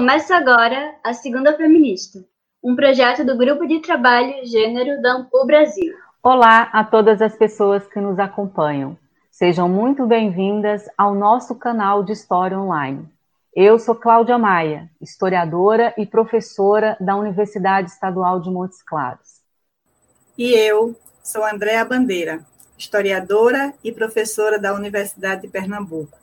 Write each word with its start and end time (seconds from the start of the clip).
Começa 0.00 0.34
agora 0.34 0.94
a 1.04 1.12
Segunda 1.12 1.54
Feminista, 1.58 2.24
um 2.64 2.74
projeto 2.74 3.22
do 3.22 3.36
Grupo 3.36 3.66
de 3.66 3.80
Trabalho 3.80 4.46
Gênero 4.46 4.98
da 5.02 5.12
Ampul 5.12 5.44
Brasil. 5.44 5.94
Olá 6.22 6.70
a 6.72 6.82
todas 6.82 7.20
as 7.20 7.36
pessoas 7.36 7.86
que 7.86 8.00
nos 8.00 8.18
acompanham. 8.18 8.96
Sejam 9.30 9.68
muito 9.68 10.06
bem-vindas 10.06 10.88
ao 10.96 11.14
nosso 11.14 11.54
canal 11.54 12.02
de 12.02 12.12
História 12.12 12.58
Online. 12.58 13.06
Eu 13.54 13.78
sou 13.78 13.94
Cláudia 13.94 14.38
Maia, 14.38 14.88
historiadora 15.02 15.92
e 15.98 16.06
professora 16.06 16.96
da 16.98 17.14
Universidade 17.14 17.90
Estadual 17.90 18.40
de 18.40 18.48
Montes 18.48 18.82
Claros. 18.82 19.42
E 20.38 20.54
eu 20.54 20.96
sou 21.22 21.44
Andréa 21.44 21.84
Bandeira, 21.84 22.40
historiadora 22.78 23.74
e 23.84 23.92
professora 23.92 24.58
da 24.58 24.72
Universidade 24.72 25.42
de 25.42 25.48
Pernambuco. 25.48 26.16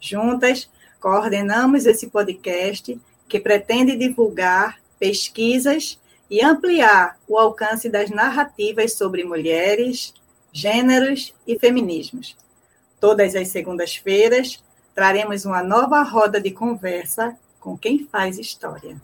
Juntas, 0.00 0.70
coordenamos 0.98 1.84
esse 1.84 2.08
podcast 2.08 2.98
que 3.30 3.38
pretende 3.38 3.96
divulgar 3.96 4.78
pesquisas 4.98 5.98
e 6.28 6.44
ampliar 6.44 7.16
o 7.28 7.38
alcance 7.38 7.88
das 7.88 8.10
narrativas 8.10 8.94
sobre 8.94 9.24
mulheres, 9.24 10.12
gêneros 10.52 11.32
e 11.46 11.58
feminismos. 11.58 12.36
Todas 13.00 13.36
as 13.36 13.48
segundas-feiras, 13.48 14.62
traremos 14.94 15.44
uma 15.44 15.62
nova 15.62 16.02
roda 16.02 16.40
de 16.40 16.50
conversa 16.50 17.36
com 17.60 17.78
quem 17.78 18.04
faz 18.04 18.36
história. 18.36 19.00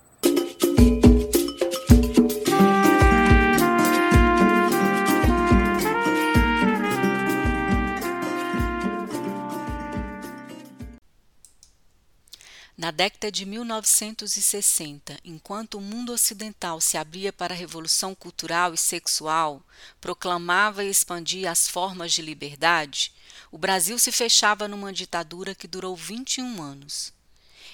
Na 12.87 12.93
década 12.93 13.33
de 13.33 13.45
1960, 13.45 15.19
enquanto 15.25 15.77
o 15.77 15.81
mundo 15.81 16.13
ocidental 16.13 16.81
se 16.81 16.97
abria 16.97 17.33
para 17.33 17.53
a 17.53 17.57
revolução 17.57 18.15
cultural 18.15 18.73
e 18.75 18.79
sexual, 18.79 19.61
proclamava 20.01 20.85
e 20.85 20.89
expandia 20.89 21.51
as 21.51 21.67
formas 21.67 22.13
de 22.13 22.23
liberdade, 22.23 23.13
o 23.51 23.59
Brasil 23.59 23.99
se 23.99 24.13
fechava 24.13 24.69
numa 24.69 24.93
ditadura 24.93 25.53
que 25.53 25.67
durou 25.67 25.97
21 25.97 26.63
anos. 26.63 27.13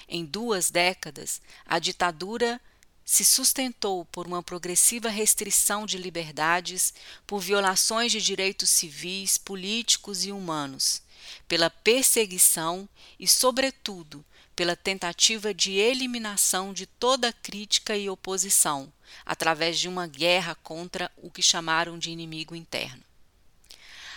Em 0.09 0.25
duas 0.25 0.71
décadas, 0.71 1.43
a 1.63 1.77
ditadura 1.77 2.59
se 3.05 3.23
sustentou 3.23 4.05
por 4.05 4.25
uma 4.25 4.41
progressiva 4.41 5.09
restrição 5.09 5.85
de 5.85 5.99
liberdades, 5.99 6.91
por 7.27 7.39
violações 7.39 8.11
de 8.11 8.19
direitos 8.19 8.71
civis, 8.71 9.37
políticos 9.37 10.25
e 10.25 10.31
humanos, 10.31 11.03
pela 11.47 11.69
perseguição 11.69 12.89
e, 13.19 13.27
sobretudo, 13.27 14.25
pela 14.55 14.75
tentativa 14.75 15.53
de 15.53 15.73
eliminação 15.73 16.73
de 16.73 16.85
toda 16.85 17.33
crítica 17.33 17.95
e 17.95 18.09
oposição, 18.09 18.91
através 19.25 19.79
de 19.79 19.87
uma 19.87 20.07
guerra 20.07 20.55
contra 20.55 21.11
o 21.17 21.29
que 21.29 21.41
chamaram 21.41 21.97
de 21.97 22.11
inimigo 22.11 22.55
interno. 22.55 23.03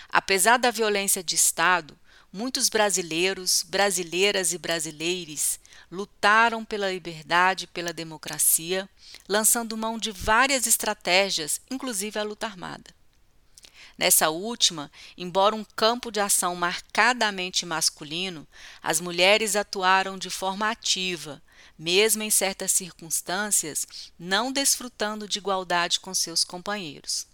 Apesar 0.09 0.57
da 0.57 0.71
violência 0.71 1.23
de 1.23 1.35
Estado, 1.35 1.97
muitos 2.31 2.69
brasileiros, 2.69 3.63
brasileiras 3.67 4.53
e 4.53 4.57
brasileiros 4.57 5.59
lutaram 5.91 6.63
pela 6.63 6.91
liberdade 6.91 7.65
e 7.65 7.67
pela 7.67 7.93
democracia, 7.93 8.89
lançando 9.27 9.77
mão 9.77 9.97
de 9.97 10.11
várias 10.11 10.67
estratégias, 10.67 11.61
inclusive 11.69 12.19
a 12.19 12.23
luta 12.23 12.45
armada. 12.45 12.96
Nessa 13.97 14.29
última, 14.29 14.91
embora 15.17 15.55
um 15.55 15.63
campo 15.63 16.11
de 16.11 16.19
ação 16.19 16.55
marcadamente 16.55 17.65
masculino, 17.65 18.47
as 18.81 19.01
mulheres 19.01 19.55
atuaram 19.55 20.17
de 20.17 20.29
forma 20.29 20.69
ativa, 20.69 21.41
mesmo 21.77 22.21
em 22.21 22.29
certas 22.29 22.71
circunstâncias, 22.71 23.87
não 24.17 24.51
desfrutando 24.51 25.27
de 25.27 25.39
igualdade 25.39 25.99
com 25.99 26.13
seus 26.13 26.43
companheiros. 26.43 27.25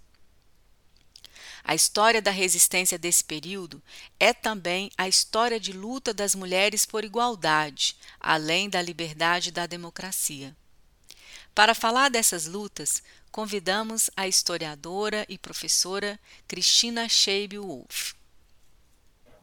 A 1.65 1.75
história 1.75 2.21
da 2.21 2.31
resistência 2.31 2.97
desse 2.97 3.23
período 3.23 3.81
é 4.19 4.33
também 4.33 4.91
a 4.97 5.07
história 5.07 5.59
de 5.59 5.71
luta 5.71 6.13
das 6.13 6.35
mulheres 6.35 6.85
por 6.85 7.03
igualdade, 7.03 7.95
além 8.19 8.69
da 8.69 8.81
liberdade 8.81 9.49
e 9.49 9.51
da 9.51 9.65
democracia. 9.65 10.55
Para 11.55 11.75
falar 11.75 12.09
dessas 12.09 12.47
lutas, 12.47 13.03
convidamos 13.33 14.11
a 14.15 14.27
historiadora 14.27 15.25
e 15.27 15.39
professora 15.39 16.19
Cristina 16.47 17.09
Scheib 17.09 17.57
Wolff. 17.57 18.13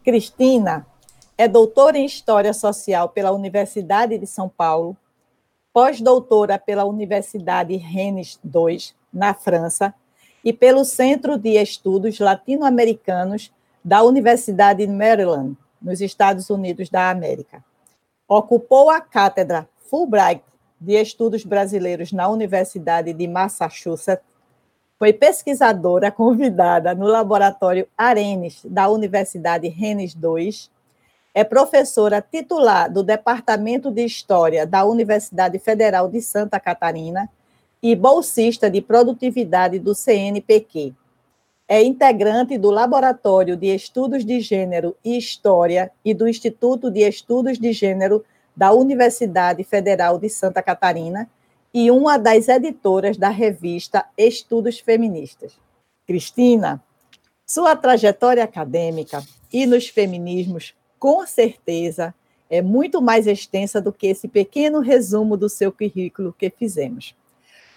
Cristina 0.04 0.86
é 1.36 1.48
doutora 1.48 1.98
em 1.98 2.06
História 2.06 2.54
Social 2.54 3.08
pela 3.08 3.32
Universidade 3.32 4.16
de 4.16 4.28
São 4.28 4.48
Paulo, 4.48 4.96
pós-doutora 5.72 6.56
pela 6.56 6.84
Universidade 6.84 7.74
Rennes 7.76 8.38
II, 8.44 8.94
na 9.12 9.34
França, 9.34 9.92
e 10.44 10.52
pelo 10.52 10.84
Centro 10.84 11.36
de 11.36 11.60
Estudos 11.60 12.20
Latino-Americanos 12.20 13.52
da 13.84 14.04
Universidade 14.04 14.86
de 14.86 14.92
Maryland, 14.92 15.56
nos 15.82 16.00
Estados 16.00 16.48
Unidos 16.48 16.88
da 16.88 17.10
América. 17.10 17.64
Ocupou 18.28 18.88
a 18.88 19.00
cátedra 19.00 19.68
Fulbright 19.90 20.44
de 20.80 20.94
Estudos 20.94 21.44
Brasileiros 21.44 22.12
na 22.12 22.28
Universidade 22.28 23.12
de 23.12 23.28
Massachusetts, 23.28 24.24
foi 24.98 25.12
pesquisadora 25.12 26.10
convidada 26.10 26.94
no 26.94 27.06
Laboratório 27.06 27.86
Arenes 27.96 28.60
da 28.64 28.88
Universidade 28.88 29.68
Rennes 29.68 30.14
II, 30.14 30.70
é 31.32 31.44
professora 31.44 32.20
titular 32.20 32.92
do 32.92 33.02
Departamento 33.02 33.90
de 33.90 34.04
História 34.04 34.66
da 34.66 34.84
Universidade 34.84 35.58
Federal 35.58 36.08
de 36.08 36.20
Santa 36.20 36.58
Catarina 36.58 37.30
e 37.82 37.94
bolsista 37.94 38.68
de 38.68 38.80
produtividade 38.80 39.78
do 39.78 39.94
CNPq. 39.94 40.92
É 41.68 41.82
integrante 41.82 42.58
do 42.58 42.70
Laboratório 42.70 43.56
de 43.56 43.72
Estudos 43.74 44.24
de 44.24 44.40
Gênero 44.40 44.96
e 45.04 45.16
História 45.16 45.90
e 46.04 46.12
do 46.12 46.26
Instituto 46.26 46.90
de 46.90 47.08
Estudos 47.08 47.58
de 47.58 47.72
Gênero 47.72 48.24
da 48.60 48.74
Universidade 48.74 49.64
Federal 49.64 50.18
de 50.18 50.28
Santa 50.28 50.62
Catarina 50.62 51.30
e 51.72 51.90
uma 51.90 52.18
das 52.18 52.46
editoras 52.46 53.16
da 53.16 53.30
revista 53.30 54.04
Estudos 54.18 54.78
Feministas. 54.78 55.54
Cristina, 56.06 56.78
sua 57.46 57.74
trajetória 57.74 58.44
acadêmica 58.44 59.24
e 59.50 59.64
nos 59.64 59.88
feminismos, 59.88 60.74
com 60.98 61.26
certeza, 61.26 62.14
é 62.50 62.60
muito 62.60 63.00
mais 63.00 63.26
extensa 63.26 63.80
do 63.80 63.94
que 63.94 64.08
esse 64.08 64.28
pequeno 64.28 64.80
resumo 64.80 65.38
do 65.38 65.48
seu 65.48 65.72
currículo 65.72 66.34
que 66.38 66.50
fizemos. 66.50 67.16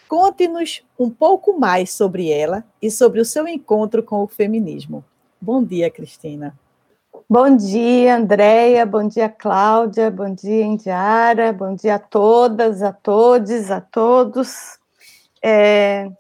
Conte-nos 0.06 0.84
um 1.00 1.10
pouco 1.10 1.58
mais 1.58 1.94
sobre 1.94 2.30
ela 2.30 2.62
e 2.82 2.92
sobre 2.92 3.22
o 3.22 3.26
seu 3.26 3.48
encontro 3.48 4.04
com 4.04 4.22
o 4.22 4.28
feminismo. 4.28 5.02
Bom 5.40 5.64
dia, 5.64 5.90
Cristina. 5.90 6.54
Bom 7.29 7.56
dia, 7.56 8.17
Andréia, 8.17 8.85
bom 8.85 9.07
dia, 9.07 9.29
Cláudia, 9.29 10.11
bom 10.11 10.34
dia, 10.34 10.63
Indiara, 10.63 11.53
bom 11.53 11.73
dia 11.73 11.95
a 11.95 12.00
todas, 12.00 12.81
a 12.81 12.91
todos, 12.91 13.72
a 13.72 13.79
todos. 13.79 14.78
É... 15.41 16.11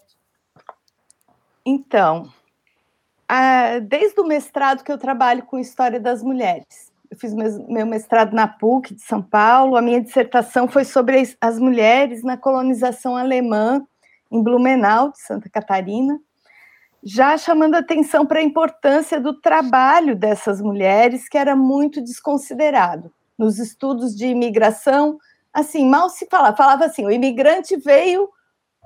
Então, 1.65 2.31
a... 3.27 3.79
desde 3.79 4.19
o 4.21 4.25
mestrado 4.25 4.83
que 4.83 4.91
eu 4.91 4.97
trabalho 4.97 5.43
com 5.43 5.59
História 5.59 5.99
das 5.99 6.23
Mulheres, 6.23 6.91
eu 7.11 7.17
fiz 7.17 7.33
meu 7.33 7.85
mestrado 7.85 8.33
na 8.33 8.47
PUC 8.47 8.95
de 8.95 9.01
São 9.01 9.21
Paulo, 9.21 9.75
a 9.75 9.81
minha 9.81 10.01
dissertação 10.01 10.69
foi 10.69 10.85
sobre 10.85 11.21
as 11.41 11.59
mulheres 11.59 12.23
na 12.23 12.37
colonização 12.37 13.17
alemã 13.17 13.85
em 14.31 14.41
Blumenau, 14.41 15.11
de 15.11 15.21
Santa 15.21 15.49
Catarina, 15.49 16.17
já 17.03 17.37
chamando 17.37 17.75
atenção 17.75 18.25
para 18.25 18.39
a 18.39 18.43
importância 18.43 19.19
do 19.19 19.33
trabalho 19.39 20.15
dessas 20.15 20.61
mulheres, 20.61 21.27
que 21.27 21.37
era 21.37 21.55
muito 21.55 22.01
desconsiderado. 22.01 23.11
Nos 23.37 23.59
estudos 23.59 24.15
de 24.15 24.27
imigração, 24.27 25.17
assim, 25.53 25.85
mal 25.85 26.09
se 26.09 26.27
falava, 26.29 26.55
falava 26.55 26.85
assim, 26.85 27.05
o 27.05 27.11
imigrante 27.11 27.75
veio 27.75 28.29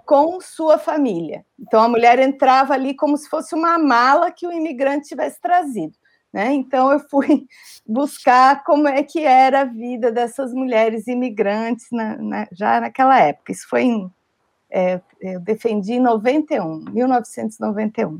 com 0.05 0.39
sua 0.41 0.77
família. 0.77 1.45
Então 1.59 1.81
a 1.81 1.89
mulher 1.89 2.17
entrava 2.17 2.73
ali 2.73 2.95
como 2.95 3.17
se 3.17 3.29
fosse 3.29 3.53
uma 3.53 3.77
mala 3.77 4.31
que 4.31 4.47
o 4.47 4.51
imigrante 4.51 5.09
tivesse 5.09 5.39
trazido. 5.39 5.93
Né? 6.33 6.53
Então 6.53 6.91
eu 6.91 6.99
fui 6.99 7.45
buscar 7.85 8.63
como 8.63 8.87
é 8.87 9.03
que 9.03 9.19
era 9.19 9.61
a 9.61 9.65
vida 9.65 10.11
dessas 10.11 10.53
mulheres 10.53 11.07
imigrantes 11.07 11.87
na, 11.91 12.17
na, 12.17 12.47
já 12.51 12.81
naquela 12.81 13.19
época. 13.19 13.51
Isso 13.51 13.67
foi 13.69 13.83
em 13.83 14.11
é, 14.69 15.01
eu 15.21 15.39
defendi 15.39 15.93
em 15.93 15.99
91, 15.99 16.85
1991. 16.91 18.19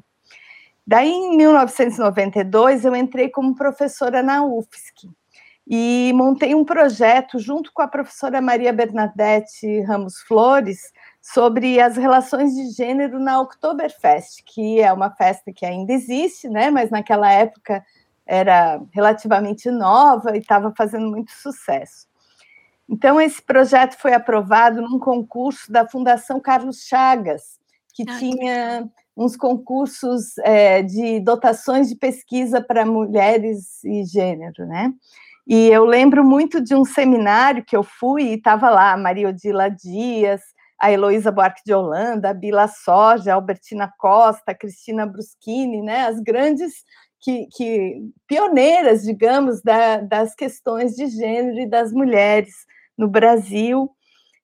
Daí, 0.86 1.10
em 1.10 1.36
1992, 1.36 2.86
eu 2.86 2.96
entrei 2.96 3.30
como 3.30 3.56
professora 3.56 4.24
na 4.24 4.44
UFSC 4.46 5.10
e 5.70 6.14
montei 6.16 6.56
um 6.56 6.64
projeto 6.64 7.38
junto 7.40 7.74
com 7.74 7.82
a 7.82 7.88
professora 7.88 8.40
Maria 8.40 8.72
Bernadette 8.72 9.82
Ramos 9.82 10.22
Flores 10.22 10.94
sobre 11.22 11.82
as 11.82 11.98
relações 11.98 12.56
de 12.56 12.70
gênero 12.70 13.20
na 13.20 13.42
Oktoberfest, 13.42 14.44
que 14.46 14.80
é 14.80 14.94
uma 14.94 15.12
festa 15.12 15.52
que 15.52 15.66
ainda 15.66 15.92
existe, 15.92 16.48
né, 16.48 16.72
mas 16.72 16.90
naquela 16.90 17.30
época 17.30 17.84
era 18.26 18.82
relativamente 18.94 19.70
nova 19.70 20.36
e 20.38 20.40
estava 20.40 20.74
fazendo 20.78 21.10
muito 21.10 21.32
sucesso. 21.34 22.08
Então, 22.90 23.20
esse 23.20 23.42
projeto 23.42 23.98
foi 23.98 24.14
aprovado 24.14 24.82
num 24.82 24.98
concurso 24.98 25.72
da 25.72 25.88
Fundação 25.88 26.40
Carlos 26.40 26.86
Chagas, 26.88 27.60
que 27.94 28.04
ah, 28.08 28.18
tinha 28.18 28.90
uns 29.16 29.36
concursos 29.36 30.38
é, 30.40 30.82
de 30.84 31.20
dotações 31.20 31.90
de 31.90 31.96
pesquisa 31.96 32.62
para 32.62 32.86
mulheres 32.86 33.84
e 33.84 34.06
gênero, 34.06 34.66
né? 34.66 34.94
E 35.46 35.70
eu 35.70 35.86
lembro 35.86 36.24
muito 36.24 36.62
de 36.62 36.76
um 36.76 36.86
seminário 36.86 37.64
que 37.64 37.76
eu 37.76 37.82
fui 37.82 38.24
e 38.24 38.34
estava 38.36 38.70
lá 38.70 38.92
a 38.92 38.98
Maria 38.98 39.30
Odila 39.30 39.70
Dias, 39.70 40.42
a 40.80 40.92
Heloísa 40.92 41.32
Buarque 41.32 41.62
de 41.66 41.74
Holanda, 41.74 42.30
a 42.30 42.34
Bila 42.34 42.68
Soja, 42.68 43.32
a 43.32 43.36
Albertina 43.36 43.92
Costa, 43.98 44.52
a 44.52 44.56
Cristina 44.56 45.06
Bruschini, 45.06 45.82
né? 45.82 46.06
As 46.06 46.20
grandes 46.20 46.84
que, 47.20 47.48
que 47.48 47.96
pioneiras, 48.28 49.04
digamos, 49.04 49.62
da, 49.62 49.98
das 49.98 50.36
questões 50.36 50.96
de 50.96 51.08
gênero 51.08 51.60
e 51.60 51.68
das 51.68 51.92
mulheres 51.92 52.54
no 52.98 53.08
Brasil. 53.08 53.90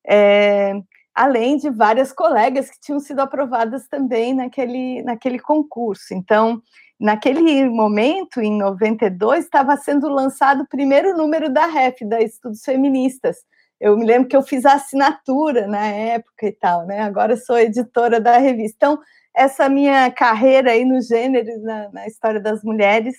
É, 0.07 0.73
além 1.13 1.57
de 1.57 1.69
várias 1.69 2.11
colegas 2.11 2.69
que 2.69 2.79
tinham 2.79 3.00
sido 3.00 3.19
aprovadas 3.19 3.88
também 3.88 4.33
naquele, 4.33 5.01
naquele 5.03 5.39
concurso. 5.39 6.13
Então, 6.13 6.61
naquele 7.00 7.69
momento, 7.69 8.41
em 8.41 8.57
92, 8.57 9.45
estava 9.45 9.77
sendo 9.77 10.09
lançado 10.09 10.61
o 10.61 10.67
primeiro 10.67 11.15
número 11.15 11.50
da 11.50 11.65
REF, 11.65 12.03
da 12.05 12.21
Estudos 12.21 12.63
Feministas. 12.63 13.38
Eu 13.79 13.97
me 13.97 14.05
lembro 14.05 14.29
que 14.29 14.35
eu 14.35 14.41
fiz 14.41 14.65
a 14.65 14.73
assinatura 14.73 15.67
na 15.67 15.85
época 15.85 16.47
e 16.47 16.51
tal, 16.51 16.85
né? 16.85 17.01
Agora 17.01 17.35
sou 17.35 17.57
editora 17.57 18.19
da 18.19 18.38
revista. 18.38 18.75
Então, 18.77 18.99
essa 19.35 19.67
minha 19.67 20.09
carreira 20.11 20.71
aí 20.71 20.85
no 20.85 21.01
gênero, 21.01 21.61
na, 21.61 21.89
na 21.91 22.07
história 22.07 22.39
das 22.39 22.63
mulheres, 22.63 23.15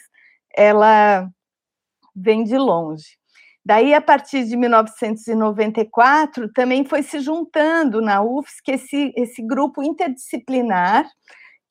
ela 0.57 1.29
vem 2.15 2.45
de 2.45 2.57
longe. 2.57 3.19
Daí, 3.67 3.95
a 3.95 4.01
partir 4.01 4.45
de 4.45 4.57
1994, 4.57 6.53
também 6.53 6.85
foi 6.85 7.03
se 7.03 7.19
juntando 7.21 8.03
na 8.03 8.23
UFSC 8.23 8.63
esse, 8.69 9.13
esse 9.17 9.43
grupo 9.43 9.83
interdisciplinar, 9.83 11.09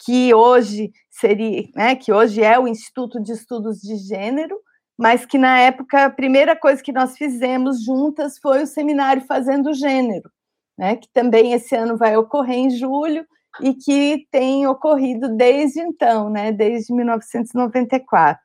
que 0.04 0.34
hoje 0.34 0.92
seria, 1.10 1.69
né, 1.75 1.95
que 1.95 2.12
hoje 2.12 2.42
é 2.42 2.57
o 2.60 2.68
Instituto 2.68 3.22
de 3.22 3.31
Estudos 3.31 3.80
de 3.80 3.95
Gênero, 3.95 4.60
mas 4.98 5.25
que 5.25 5.38
na 5.38 5.60
época 5.60 6.06
a 6.06 6.10
primeira 6.10 6.56
coisa 6.56 6.81
que 6.81 6.92
nós 6.92 7.16
fizemos 7.16 7.84
juntas 7.84 8.38
foi 8.40 8.63
o 8.63 8.68
seminário 8.68 9.24
Fazendo 9.25 9.74
Gênero, 9.74 10.30
né, 10.78 10.95
que 10.95 11.07
também 11.13 11.54
esse 11.54 11.75
ano 11.75 11.95
vai 11.95 12.18
ocorrer 12.18 12.57
em 12.57 12.69
julho 12.72 13.25
e 13.62 13.74
que 13.75 14.28
tem 14.31 14.66
ocorrido 14.66 15.36
desde 15.36 15.80
então, 15.80 16.30
né, 16.30 16.51
desde 16.51 16.92
1994. 16.94 18.42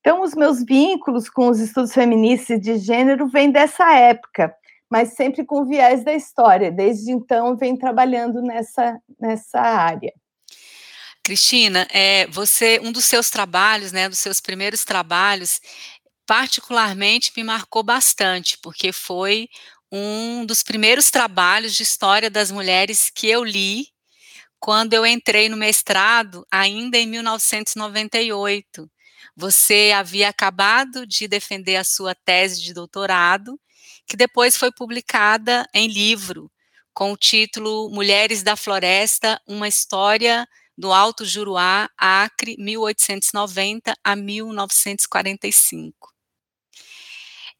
Então, 0.00 0.22
os 0.22 0.34
meus 0.34 0.64
vínculos 0.64 1.28
com 1.28 1.48
os 1.48 1.60
estudos 1.60 1.92
feministas 1.92 2.60
de 2.60 2.78
gênero 2.78 3.28
vêm 3.28 3.50
dessa 3.50 3.94
época, 3.94 4.54
mas 4.90 5.14
sempre 5.14 5.44
com 5.44 5.66
viés 5.66 6.02
da 6.02 6.14
história. 6.14 6.72
Desde 6.72 7.12
então, 7.12 7.56
venho 7.56 7.78
trabalhando 7.78 8.40
nessa, 8.40 8.98
nessa 9.20 9.60
área. 9.60 10.12
Cristina, 11.22 11.86
é, 11.92 12.26
você, 12.28 12.80
um 12.82 12.90
dos 12.90 13.04
seus 13.04 13.28
trabalhos, 13.28 13.92
né, 13.92 14.08
dos 14.08 14.18
seus 14.18 14.40
primeiros 14.40 14.84
trabalhos, 14.84 15.60
particularmente 16.26 17.32
me 17.36 17.44
marcou 17.44 17.82
bastante, 17.82 18.56
porque 18.62 18.92
foi 18.92 19.48
um 19.92 20.46
dos 20.46 20.62
primeiros 20.62 21.10
trabalhos 21.10 21.74
de 21.74 21.82
história 21.82 22.30
das 22.30 22.50
mulheres 22.50 23.10
que 23.14 23.28
eu 23.28 23.44
li 23.44 23.88
quando 24.58 24.94
eu 24.94 25.06
entrei 25.06 25.48
no 25.48 25.56
mestrado, 25.56 26.46
ainda 26.50 26.98
em 26.98 27.06
1998. 27.06 28.90
Você 29.40 29.90
havia 29.96 30.28
acabado 30.28 31.06
de 31.06 31.26
defender 31.26 31.76
a 31.76 31.82
sua 31.82 32.14
tese 32.14 32.62
de 32.62 32.74
doutorado, 32.74 33.58
que 34.06 34.14
depois 34.14 34.54
foi 34.54 34.70
publicada 34.70 35.66
em 35.72 35.88
livro, 35.88 36.52
com 36.92 37.10
o 37.10 37.16
título 37.16 37.88
Mulheres 37.88 38.42
da 38.42 38.54
Floresta, 38.54 39.40
uma 39.48 39.66
história 39.66 40.46
do 40.76 40.92
Alto 40.92 41.24
Juruá, 41.24 41.88
Acre, 41.96 42.54
1890 42.58 43.96
a 44.04 44.14
1945. 44.14 46.12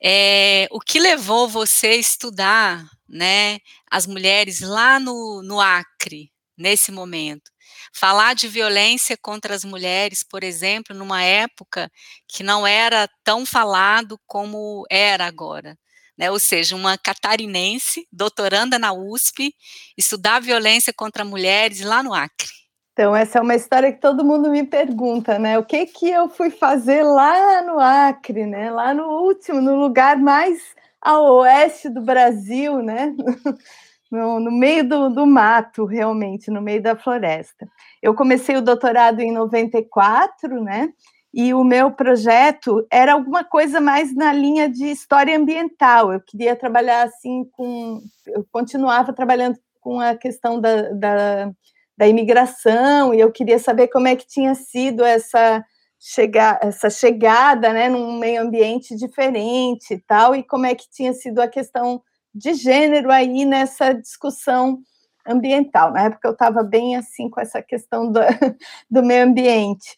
É, 0.03 0.69
o 0.71 0.81
que 0.81 1.01
levou 1.01 1.49
você 1.49 1.87
a 1.87 1.97
estudar 1.97 2.85
né, 3.09 3.59
as 3.91 4.07
mulheres 4.07 4.61
lá 4.61 5.01
no, 5.01 5.43
no 5.43 5.59
Acre, 5.59 6.31
nesse 6.59 6.93
momento? 6.93 7.51
Falar 7.93 8.35
de 8.35 8.49
violência 8.49 9.17
contra 9.21 9.55
as 9.55 9.65
mulheres, 9.65 10.23
por 10.23 10.45
exemplo, 10.45 10.95
numa 10.95 11.23
época 11.23 11.91
que 12.29 12.43
não 12.43 12.67
era 12.67 13.09
tão 13.25 13.45
falado 13.45 14.19
como 14.27 14.85
era 14.91 15.27
agora. 15.27 15.77
Né? 16.17 16.31
Ou 16.31 16.39
seja, 16.39 16.77
uma 16.77 16.99
catarinense, 16.99 18.07
doutoranda 18.13 18.79
na 18.79 18.93
USP, 18.93 19.55
estudar 19.97 20.41
violência 20.41 20.93
contra 20.93 21.25
mulheres 21.25 21.81
lá 21.81 22.03
no 22.03 22.15
Acre. 22.15 22.49
Então, 22.93 23.17
essa 23.17 23.39
é 23.39 23.41
uma 23.41 23.55
história 23.55 23.93
que 23.93 24.01
todo 24.01 24.25
mundo 24.25 24.51
me 24.51 24.63
pergunta, 24.63 25.39
né? 25.39 25.59
O 25.59 25.65
que 25.65 25.87
que 25.87 26.11
eu 26.11 26.29
fui 26.29 26.51
fazer 26.51 27.03
lá 27.03 27.63
no 27.63 27.81
Acre, 27.81 28.45
né? 28.45 28.71
Lá 28.71 28.93
no 28.93 29.05
último, 29.23 29.61
no 29.61 29.77
lugar 29.77 30.19
mais 30.19 30.61
a 31.01 31.19
oeste 31.19 31.89
do 31.89 32.03
Brasil, 32.03 32.83
né? 32.83 33.15
no, 34.11 34.41
no 34.41 34.51
meio 34.51 34.89
do, 34.89 35.09
do, 35.09 35.27
mato, 35.27 35.85
realmente, 35.85 36.51
no 36.51 36.61
meio 36.61 36.83
da 36.83 36.97
floresta. 36.97 37.69
Eu 38.03 38.15
comecei 38.15 38.57
o 38.57 38.63
doutorado 38.63 39.21
em 39.21 39.33
94, 39.33 40.63
né? 40.63 40.93
E 41.33 41.55
o 41.55 41.63
meu 41.63 41.93
projeto 41.93 42.85
era 42.91 43.13
alguma 43.13 43.45
coisa 43.45 43.81
mais 43.81 44.15
na 44.15 44.33
linha 44.33 44.69
de 44.69 44.87
história 44.87 45.39
ambiental. 45.39 46.13
Eu 46.13 46.21
queria 46.21 46.57
trabalhar 46.57 47.05
assim 47.05 47.45
com. 47.53 48.01
Eu 48.27 48.45
continuava 48.51 49.13
trabalhando 49.13 49.57
com 49.81 50.01
a 50.01 50.17
questão 50.17 50.61
da, 50.61 50.91
da, 50.93 51.53
da 51.97 52.09
imigração, 52.09 53.15
e 53.15 53.21
eu 53.21 53.31
queria 53.31 53.59
saber 53.59 53.89
como 53.89 54.09
é 54.09 54.17
que 54.17 54.27
tinha 54.27 54.55
sido 54.55 55.05
essa, 55.05 55.65
chega, 55.99 56.59
essa 56.63 56.91
chegada 56.91 57.73
né, 57.73 57.89
num 57.89 58.19
meio 58.19 58.43
ambiente 58.43 58.97
diferente 58.97 59.95
e 59.95 59.99
tal, 59.99 60.35
e 60.35 60.43
como 60.43 60.67
é 60.67 60.75
que 60.75 60.91
tinha 60.91 61.13
sido 61.13 61.41
a 61.41 61.49
questão 61.49 62.03
de 62.35 62.55
gênero 62.55 63.11
aí 63.11 63.45
nessa 63.45 63.93
discussão 63.93 64.81
ambiental. 65.27 65.93
Na 65.93 66.05
época 66.05 66.29
eu 66.29 66.33
estava 66.33 66.63
bem 66.63 66.97
assim 66.97 67.29
com 67.29 67.41
essa 67.41 67.63
questão 67.63 68.11
do, 68.11 68.21
do 68.91 69.03
meio 69.03 69.25
ambiente. 69.25 69.97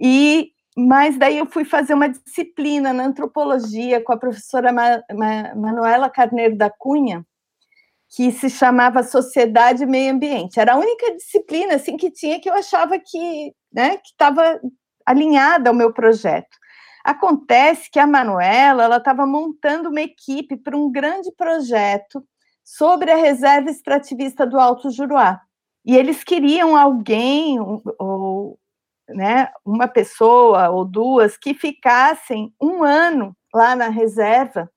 E 0.00 0.52
mas 0.76 1.18
daí 1.18 1.38
eu 1.38 1.46
fui 1.46 1.64
fazer 1.64 1.92
uma 1.92 2.08
disciplina 2.08 2.92
na 2.92 3.04
antropologia 3.04 4.02
com 4.02 4.12
a 4.12 4.16
professora 4.16 4.72
Ma, 4.72 5.02
Ma, 5.12 5.54
Manuela 5.54 6.08
Carneiro 6.08 6.56
da 6.56 6.70
Cunha, 6.70 7.26
que 8.08 8.32
se 8.32 8.48
chamava 8.48 9.02
Sociedade 9.02 9.82
e 9.82 9.86
Meio 9.86 10.12
Ambiente. 10.12 10.58
Era 10.58 10.74
a 10.74 10.78
única 10.78 11.14
disciplina 11.14 11.74
assim 11.74 11.96
que 11.96 12.10
tinha 12.10 12.40
que 12.40 12.48
eu 12.48 12.54
achava 12.54 12.98
que, 12.98 13.52
né, 13.72 13.98
que 13.98 14.08
estava 14.08 14.60
alinhada 15.06 15.70
ao 15.70 15.76
meu 15.76 15.92
projeto. 15.92 16.56
Acontece 17.04 17.90
que 17.90 17.98
a 17.98 18.06
Manuela 18.06 18.84
ela 18.84 18.96
estava 18.98 19.26
montando 19.26 19.88
uma 19.88 20.00
equipe 20.00 20.56
para 20.56 20.76
um 20.76 20.90
grande 20.90 21.32
projeto 21.32 22.24
sobre 22.64 23.10
a 23.10 23.16
reserva 23.16 23.70
extrativista 23.70 24.46
do 24.46 24.58
Alto 24.58 24.90
Juruá. 24.90 25.40
E 25.84 25.96
eles 25.96 26.22
queriam 26.22 26.76
alguém, 26.76 27.58
ou 27.98 28.58
né, 29.08 29.50
uma 29.64 29.88
pessoa 29.88 30.70
ou 30.70 30.84
duas, 30.84 31.36
que 31.36 31.54
ficassem 31.54 32.54
um 32.60 32.84
ano 32.84 33.36
lá 33.52 33.74
na 33.74 33.88
reserva, 33.88 34.70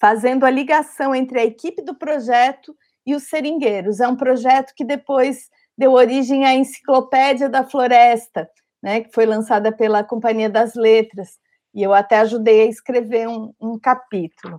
fazendo 0.00 0.44
a 0.44 0.50
ligação 0.50 1.14
entre 1.14 1.38
a 1.38 1.44
equipe 1.44 1.82
do 1.82 1.94
projeto 1.94 2.74
e 3.06 3.14
os 3.14 3.24
seringueiros. 3.24 4.00
É 4.00 4.08
um 4.08 4.16
projeto 4.16 4.72
que 4.74 4.84
depois 4.84 5.48
deu 5.76 5.92
origem 5.92 6.44
à 6.44 6.54
Enciclopédia 6.54 7.48
da 7.48 7.64
Floresta, 7.64 8.48
né, 8.82 9.02
que 9.02 9.12
foi 9.12 9.26
lançada 9.26 9.70
pela 9.70 10.02
Companhia 10.02 10.50
das 10.50 10.74
Letras, 10.74 11.38
e 11.74 11.82
eu 11.82 11.92
até 11.92 12.18
ajudei 12.18 12.62
a 12.62 12.66
escrever 12.66 13.28
um, 13.28 13.52
um 13.60 13.78
capítulo. 13.78 14.58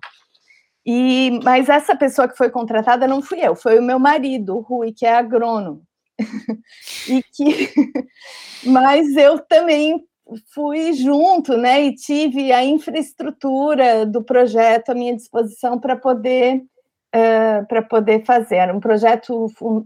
E, 0.86 1.40
mas 1.44 1.70
essa 1.70 1.96
pessoa 1.96 2.28
que 2.28 2.38
foi 2.38 2.50
contratada 2.50 3.08
não 3.08 3.22
fui 3.22 3.40
eu, 3.40 3.56
foi 3.56 3.80
o 3.80 3.84
meu 3.84 4.00
marido, 4.00 4.58
o 4.58 4.62
Rui, 4.62 4.92
que 4.92 5.06
é 5.06 5.16
agrônomo. 5.16 5.84
e 7.08 7.24
que, 7.34 7.74
mas 8.66 9.16
eu 9.16 9.40
também 9.40 10.04
fui 10.54 10.94
junto, 10.94 11.58
né, 11.58 11.84
e 11.84 11.96
tive 11.96 12.52
a 12.52 12.64
infraestrutura 12.64 14.06
do 14.06 14.24
projeto 14.24 14.90
à 14.90 14.96
minha 14.96 15.16
disposição 15.16 15.80
para 15.80 15.96
poder 15.96 16.64
uh, 17.14 17.66
para 17.68 17.82
poder 17.82 18.26
fazer. 18.26 18.56
Era 18.56 18.76
um 18.76 18.80
projeto 18.80 19.46
uh, 19.46 19.86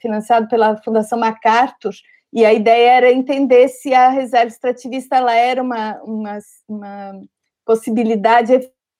financiado 0.00 0.48
pela 0.48 0.76
Fundação 0.82 1.18
MacArthur 1.18 1.94
e 2.34 2.44
a 2.44 2.52
ideia 2.52 2.90
era 2.94 3.12
entender 3.12 3.68
se 3.68 3.94
a 3.94 4.08
reserva 4.08 4.48
extrativista 4.48 5.14
ela 5.14 5.32
era 5.32 5.62
uma, 5.62 6.02
uma, 6.02 6.38
uma 6.68 7.20
possibilidade 7.64 8.52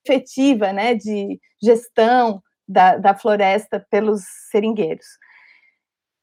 efetiva 0.06 0.72
né, 0.72 0.94
de 0.94 1.40
gestão 1.60 2.40
da, 2.66 2.96
da 2.96 3.12
floresta 3.12 3.84
pelos 3.90 4.22
seringueiros. 4.52 5.06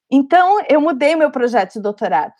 Então, 0.09 0.61
eu 0.69 0.79
mudei 0.79 1.15
meu 1.17 1.29
projeto 1.29 1.73
de 1.73 1.81
doutorado. 1.81 2.33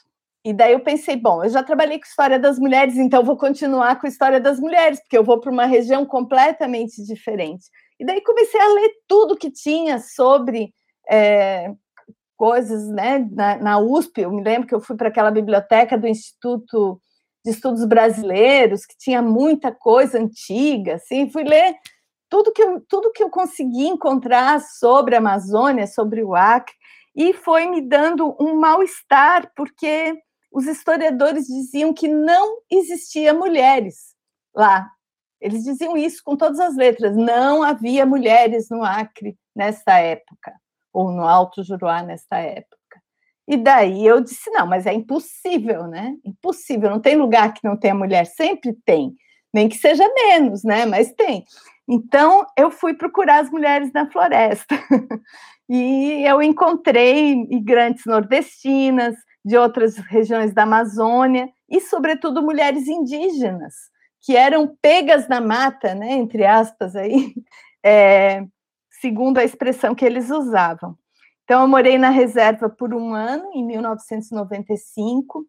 E 0.44 0.54
daí 0.54 0.72
eu 0.72 0.80
pensei, 0.80 1.18
bom, 1.18 1.44
eu 1.44 1.50
já 1.50 1.62
trabalhei 1.62 2.00
com 2.00 2.06
história 2.06 2.40
das 2.40 2.58
mulheres, 2.58 2.96
então 2.96 3.26
vou 3.26 3.38
continuar 3.38 4.00
com 4.00 4.08
história 4.08 4.40
das 4.40 4.58
mulheres, 4.58 5.02
porque 5.02 5.18
eu 5.18 5.24
vou 5.24 5.40
para 5.40 5.52
uma 5.52 5.66
região 5.66 6.06
completamente 6.06 7.04
diferente. 7.06 7.66
E 8.00 8.06
daí 8.06 8.22
comecei 8.22 8.60
a 8.60 8.74
ler 8.74 8.90
tudo 9.06 9.38
que 9.38 9.52
tinha 9.52 10.00
sobre 10.00 10.74
é, 11.10 11.72
coisas, 12.42 12.88
né? 12.88 13.20
Na, 13.32 13.56
na, 13.58 13.78
USP, 13.78 14.22
eu 14.22 14.32
me 14.32 14.44
lembro 14.44 14.68
que 14.68 14.74
eu 14.74 14.82
fui 14.82 14.96
para 14.96 15.10
aquela 15.10 15.30
biblioteca 15.30 15.96
do 15.96 16.08
Instituto 16.08 17.00
de 17.46 17.52
Estudos 17.52 17.86
Brasileiros, 17.86 18.84
que 18.84 18.98
tinha 18.98 19.22
muita 19.22 19.72
coisa 19.72 20.18
antiga, 20.18 20.96
assim, 20.96 21.30
fui 21.30 21.44
ler 21.44 21.76
tudo 22.28 22.52
que 22.52 22.64
eu, 22.64 22.82
tudo 22.90 23.12
que 23.12 23.22
eu 23.22 23.30
consegui 23.30 23.86
encontrar 23.86 24.60
sobre 24.60 25.14
a 25.14 25.20
Amazônia, 25.20 25.86
sobre 25.86 26.24
o 26.24 26.34
Acre, 26.34 26.74
e 27.16 27.32
foi 27.32 27.68
me 27.68 27.80
dando 27.80 28.36
um 28.40 28.56
mal-estar, 28.56 29.52
porque 29.56 30.18
os 30.52 30.66
historiadores 30.66 31.46
diziam 31.46 31.94
que 31.94 32.08
não 32.08 32.58
existia 32.72 33.36
mulheres 33.36 34.16
lá. 34.56 34.90
Eles 35.40 35.64
diziam 35.64 35.96
isso 35.96 36.24
com 36.26 36.36
todas 36.36 36.60
as 36.60 36.76
letras, 36.76 37.16
não 37.16 37.62
havia 37.62 38.04
mulheres 38.04 38.68
no 38.72 38.84
Acre 38.84 39.38
nessa 39.56 40.00
época 40.00 40.60
ou 40.94 41.12
no 41.12 41.24
Alto 41.24 41.64
Juruá 41.64 42.04
nesta 42.04 42.38
época. 42.38 42.78
E 43.48 43.58
daí 43.58 44.06
eu 44.06 44.22
disse: 44.22 44.50
não, 44.52 44.66
mas 44.68 44.86
é 44.86 44.94
impossível, 44.94 45.88
né? 45.88 46.16
Impossível, 46.24 46.90
não 46.90 47.00
tem 47.00 47.16
lugar 47.16 47.54
que 47.54 47.68
não 47.68 47.76
tenha 47.78 47.96
mulher, 47.96 48.26
sempre 48.26 48.74
tem, 48.86 49.14
nem 49.54 49.68
que 49.68 49.78
seja 49.78 50.08
menos, 50.14 50.64
né? 50.64 50.86
Mas 50.86 51.12
tem. 51.14 51.44
Então 51.88 52.46
eu 52.58 52.72
fui 52.72 52.94
procurar 52.94 53.42
as 53.42 53.50
mulheres 53.50 53.92
na 53.94 54.10
floresta 54.10 54.76
e 55.70 56.24
eu 56.26 56.42
encontrei 56.42 57.36
migrantes 57.48 58.06
nordestinas 58.06 59.16
de 59.44 59.58
outras 59.58 59.98
regiões 59.98 60.54
da 60.54 60.64
Amazônia 60.64 61.50
e, 61.70 61.82
sobretudo, 61.82 62.44
mulheres 62.44 62.88
indígenas 62.88 63.74
que 64.22 64.38
eram 64.38 64.78
pegas 64.82 65.28
na 65.28 65.42
mata, 65.42 65.96
né? 65.96 66.14
Entre 66.14 66.46
aspas 66.46 66.96
aí. 66.96 67.34
É, 67.84 68.44
segundo 69.02 69.40
a 69.40 69.44
expressão 69.44 69.96
que 69.96 70.06
eles 70.06 70.30
usavam. 70.30 70.96
Então, 71.44 71.64
eu 71.64 71.68
morei 71.68 71.98
na 71.98 72.10
reserva 72.10 72.70
por 72.70 72.94
um 72.94 73.16
ano, 73.16 73.50
em 73.54 73.66
1995. 73.66 75.46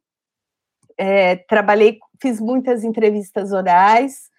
É, 0.96 1.36
trabalhei, 1.36 1.98
fiz 2.20 2.40
muitas 2.40 2.82
entrevistas 2.82 3.52
orais, 3.52 4.30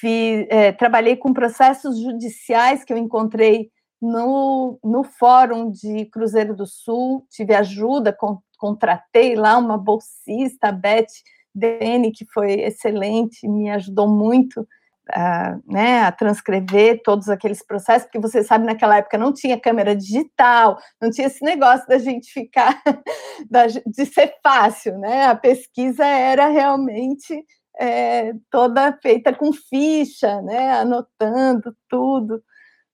fiz, 0.00 0.46
é, 0.50 0.72
trabalhei 0.72 1.16
com 1.16 1.32
processos 1.32 1.98
judiciais 1.98 2.84
que 2.84 2.92
eu 2.92 2.98
encontrei 2.98 3.70
no, 4.02 4.78
no 4.84 5.04
Fórum 5.04 5.70
de 5.70 6.06
Cruzeiro 6.06 6.54
do 6.54 6.66
Sul, 6.66 7.24
tive 7.30 7.54
ajuda, 7.54 8.12
con, 8.12 8.40
contratei 8.58 9.36
lá 9.36 9.56
uma 9.56 9.78
bolsista, 9.78 10.68
a 10.68 10.72
Beth 10.72 11.06
Dene, 11.54 12.12
que 12.12 12.26
foi 12.26 12.52
excelente, 12.60 13.48
me 13.48 13.70
ajudou 13.70 14.08
muito 14.08 14.66
a, 15.10 15.58
né, 15.66 16.02
a 16.02 16.12
transcrever 16.12 17.00
todos 17.02 17.28
aqueles 17.28 17.64
processos, 17.64 18.04
porque 18.04 18.18
você 18.18 18.42
sabe, 18.42 18.66
naquela 18.66 18.98
época 18.98 19.18
não 19.18 19.32
tinha 19.32 19.60
câmera 19.60 19.94
digital, 19.94 20.78
não 21.00 21.10
tinha 21.10 21.26
esse 21.26 21.44
negócio 21.44 21.86
da 21.86 21.98
gente 21.98 22.32
ficar, 22.32 22.82
de 23.86 24.06
ser 24.06 24.34
fácil, 24.42 24.98
né? 24.98 25.26
A 25.26 25.34
pesquisa 25.34 26.04
era 26.04 26.48
realmente 26.48 27.44
é, 27.78 28.32
toda 28.50 28.98
feita 29.00 29.32
com 29.32 29.52
ficha, 29.52 30.40
né? 30.42 30.72
Anotando 30.72 31.76
tudo. 31.88 32.42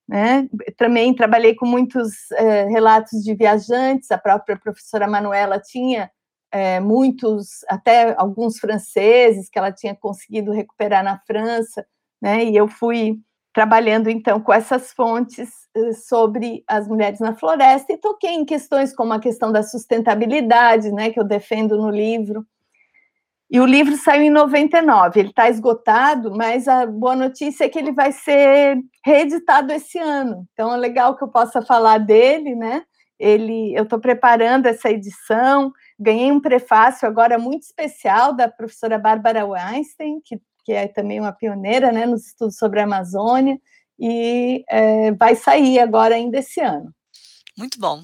Né? 0.09 0.49
Também 0.77 1.15
trabalhei 1.15 1.55
com 1.55 1.65
muitos 1.65 2.31
é, 2.33 2.65
relatos 2.65 3.23
de 3.23 3.35
viajantes, 3.35 4.11
a 4.11 4.19
própria 4.19 4.59
professora 4.59 5.07
Manuela 5.07 5.59
tinha 5.59 6.11
é, 6.53 6.79
muitos, 6.81 7.65
até 7.67 8.15
alguns 8.19 8.59
franceses 8.59 9.49
que 9.49 9.59
ela 9.59 9.73
tinha 9.73 9.95
conseguido 9.95 10.53
recuperar 10.53 11.03
na 11.03 11.19
França, 11.27 11.87
né? 12.23 12.45
E 12.45 12.57
eu 12.57 12.69
fui 12.69 13.19
trabalhando 13.53 14.09
então 14.09 14.41
com 14.41 14.53
essas 14.53 14.93
fontes 14.93 15.51
eh, 15.75 15.93
sobre 15.93 16.65
as 16.67 16.89
mulheres 16.89 17.21
na 17.21 17.35
floresta 17.35 17.93
e 17.93 17.99
toquei 17.99 18.31
em 18.31 18.45
questões 18.45 18.95
como 18.95 19.13
a 19.13 19.21
questão 19.21 19.53
da 19.53 19.63
sustentabilidade, 19.63 20.91
né, 20.91 21.11
que 21.11 21.21
eu 21.21 21.25
defendo 21.25 21.77
no 21.77 21.91
livro. 21.91 22.47
E 23.51 23.61
o 23.61 23.67
livro 23.67 23.95
saiu 23.97 24.23
em 24.23 24.31
99, 24.31 25.21
ele 25.21 25.29
está 25.29 25.51
esgotado, 25.51 26.35
mas 26.35 26.67
a 26.67 26.87
boa 26.87 27.15
notícia 27.15 27.65
é 27.65 27.69
que 27.69 27.79
ele 27.79 27.93
vai 27.93 28.11
ser 28.11 28.79
reeditado 29.05 29.73
esse 29.73 29.99
ano. 29.99 30.47
Então 30.55 30.73
é 30.73 30.77
legal 30.79 31.15
que 31.17 31.23
eu 31.23 31.29
possa 31.29 31.61
falar 31.61 31.99
dele, 31.99 32.55
né? 32.55 32.83
Ele, 33.19 33.75
eu 33.77 33.85
estou 33.85 34.01
preparando 34.01 34.67
essa 34.67 34.91
edição, 34.91 35.71
ganhei 35.99 36.33
um 36.33 36.41
prefácio 36.41 37.07
agora 37.07 37.39
muito 37.39 37.63
especial 37.65 38.35
da 38.35 38.49
professora 38.49 38.99
Bárbara 38.99 39.45
Weinstein, 39.47 40.21
que 40.25 40.41
que 40.65 40.73
é 40.73 40.89
também 40.89 41.21
uma 41.21 41.33
pioneira 41.33 41.93
né, 41.93 42.07
nos 42.07 42.27
estudos 42.27 42.57
sobre 42.57 42.81
a 42.81 42.85
Amazônia, 42.85 43.59
e 43.99 44.65
é, 44.69 45.13
vai 45.13 45.37
sair 45.37 45.79
agora 45.79 46.15
ainda 46.15 46.39
esse 46.39 46.61
ano. 46.61 46.93
Muito 47.57 47.79
bom. 47.79 48.03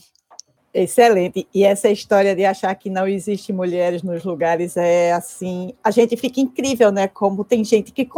Excelente. 0.72 1.48
E 1.52 1.64
essa 1.64 1.88
história 1.88 2.36
de 2.36 2.44
achar 2.44 2.74
que 2.74 2.90
não 2.90 3.08
existe 3.08 3.52
mulheres 3.52 4.02
nos 4.02 4.22
lugares 4.22 4.76
é 4.76 5.12
assim, 5.12 5.74
a 5.82 5.90
gente 5.90 6.16
fica 6.16 6.40
incrível, 6.40 6.92
né? 6.92 7.08
Como 7.08 7.44
tem 7.44 7.64
gente 7.64 7.90
que 7.90 8.08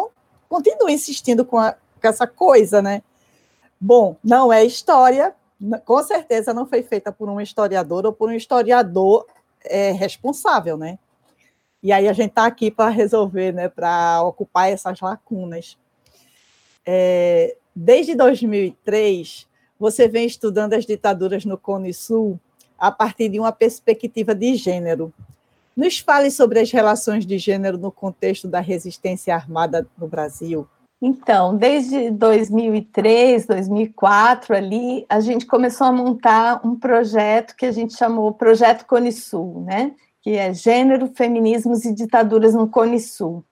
continua 0.49 0.90
insistindo 0.90 1.44
com, 1.44 1.59
a, 1.59 1.73
com 1.73 2.09
essa 2.09 2.26
coisa, 2.26 2.82
né? 2.82 3.02
Bom, 3.80 4.16
não 4.23 4.52
é 4.52 4.64
história, 4.64 5.35
com 5.85 6.02
certeza 6.02 6.52
não 6.52 6.66
foi 6.66 6.82
feita 6.82 7.12
por 7.12 7.28
um 7.28 7.40
historiador 7.40 8.04
ou 8.04 8.12
por 8.12 8.28
um 8.28 8.35
historiador 8.35 9.26
é, 9.64 9.92
responsável, 9.92 10.76
né? 10.76 10.99
E 11.82 11.92
aí 11.92 12.08
a 12.08 12.12
gente 12.12 12.30
está 12.30 12.46
aqui 12.46 12.70
para 12.70 12.90
resolver, 12.90 13.52
né, 13.52 13.68
para 13.68 14.22
ocupar 14.22 14.70
essas 14.70 15.00
lacunas. 15.00 15.78
É, 16.84 17.56
desde 17.75 18.14
2003, 18.14 19.46
você 19.78 20.06
vem 20.06 20.26
estudando 20.26 20.75
as 20.75 20.84
ditaduras 20.84 21.44
no 21.44 21.56
Cone 21.56 21.94
Sul 21.94 22.38
a 22.78 22.90
partir 22.90 23.28
de 23.28 23.38
uma 23.38 23.52
perspectiva 23.52 24.34
de 24.34 24.54
gênero. 24.54 25.12
Nos 25.76 25.99
fale 25.99 26.30
sobre 26.30 26.58
as 26.58 26.70
relações 26.70 27.25
de 27.25 27.38
gênero 27.38 27.78
no 27.78 27.90
contexto 27.90 28.49
da 28.49 28.60
resistência 28.60 29.34
armada 29.34 29.87
no 29.96 30.06
Brasil. 30.06 30.66
Então, 31.00 31.56
desde 31.56 32.10
2003, 32.10 33.46
2004, 33.46 34.54
ali, 34.54 35.06
a 35.08 35.20
gente 35.20 35.46
começou 35.46 35.87
a 35.87 35.92
montar 35.92 36.60
um 36.62 36.78
projeto 36.78 37.56
que 37.56 37.64
a 37.64 37.72
gente 37.72 37.96
chamou 37.96 38.34
Projeto 38.34 38.84
Cone 38.84 39.10
Sul, 39.10 39.62
né? 39.62 39.94
Que 40.22 40.36
é 40.36 40.52
Gênero, 40.52 41.12
Feminismos 41.14 41.84
e 41.84 41.94
Ditaduras 41.94 42.54
no 42.54 42.68
Cone 42.68 43.00
Sul. 43.00 43.44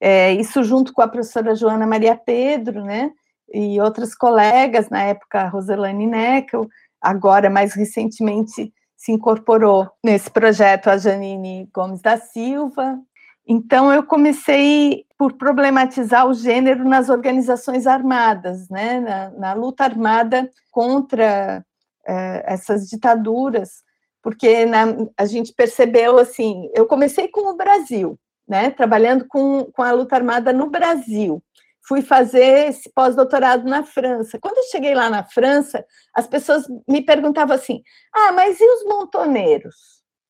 É, 0.00 0.32
isso 0.32 0.64
junto 0.64 0.92
com 0.92 1.02
a 1.02 1.08
professora 1.08 1.54
Joana 1.54 1.86
Maria 1.86 2.16
Pedro, 2.16 2.84
né, 2.84 3.12
e 3.52 3.80
outras 3.80 4.14
colegas, 4.14 4.88
na 4.88 5.02
época, 5.02 5.48
Roselane 5.48 6.06
Neckel, 6.06 6.68
agora, 7.00 7.50
mais 7.50 7.74
recentemente, 7.74 8.72
se 8.96 9.12
incorporou 9.12 9.90
nesse 10.04 10.30
projeto 10.30 10.88
a 10.88 10.98
Janine 10.98 11.68
Gomes 11.72 12.00
da 12.00 12.18
Silva. 12.18 12.98
Então, 13.46 13.92
eu 13.92 14.02
comecei 14.04 15.04
por 15.18 15.32
problematizar 15.32 16.26
o 16.26 16.34
gênero 16.34 16.84
nas 16.84 17.08
organizações 17.08 17.86
armadas, 17.86 18.68
né, 18.68 19.00
na, 19.00 19.30
na 19.30 19.52
luta 19.52 19.84
armada 19.84 20.48
contra 20.70 21.64
é, 22.06 22.44
essas 22.46 22.88
ditaduras, 22.88 23.82
porque 24.22 24.64
na, 24.66 24.84
a 25.16 25.24
gente 25.24 25.52
percebeu 25.52 26.18
assim, 26.18 26.70
eu 26.74 26.86
comecei 26.86 27.28
com 27.28 27.48
o 27.50 27.56
Brasil, 27.56 28.18
né, 28.46 28.70
trabalhando 28.70 29.26
com, 29.28 29.64
com 29.72 29.82
a 29.82 29.92
luta 29.92 30.16
armada 30.16 30.52
no 30.52 30.68
Brasil. 30.68 31.42
Fui 31.86 32.02
fazer 32.02 32.68
esse 32.68 32.90
pós-doutorado 32.94 33.68
na 33.68 33.82
França. 33.82 34.38
Quando 34.40 34.58
eu 34.58 34.64
cheguei 34.64 34.94
lá 34.94 35.08
na 35.10 35.24
França, 35.24 35.84
as 36.14 36.26
pessoas 36.26 36.66
me 36.86 37.02
perguntavam 37.02 37.56
assim: 37.56 37.82
ah, 38.14 38.32
mas 38.32 38.60
e 38.60 38.64
os 38.64 38.84
montoneiros? 38.84 39.74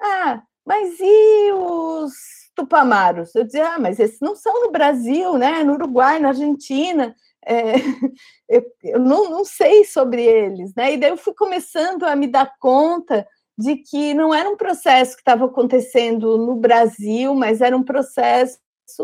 Ah, 0.00 0.42
mas 0.64 0.99
e 1.00 1.52
os 1.52 2.12
tupamaros? 2.54 3.35
Eu 3.35 3.44
dizia: 3.44 3.75
ah, 3.75 3.78
mas 3.78 3.99
esses 3.99 4.20
não 4.20 4.35
são 4.35 4.62
no 4.62 4.70
Brasil, 4.70 5.37
né? 5.37 5.62
No 5.62 5.75
Uruguai, 5.75 6.18
na 6.18 6.28
Argentina. 6.28 7.14
É, 7.44 7.75
eu, 8.49 8.64
eu 8.85 9.00
não, 9.00 9.28
não 9.28 9.44
sei 9.44 9.85
sobre 9.85 10.25
eles, 10.25 10.75
né? 10.75 10.94
E 10.94 10.97
daí 10.97 11.11
eu 11.11 11.16
fui 11.16 11.35
começando 11.35 12.04
a 12.04 12.14
me 12.14 12.26
dar 12.26 12.54
conta 12.59 13.26
de 13.61 13.76
que 13.76 14.14
não 14.14 14.35
era 14.35 14.49
um 14.49 14.57
processo 14.57 15.14
que 15.14 15.21
estava 15.21 15.45
acontecendo 15.45 16.38
no 16.38 16.57
Brasil, 16.57 17.35
mas 17.35 17.61
era 17.61 17.76
um 17.76 17.83
processo 17.83 18.59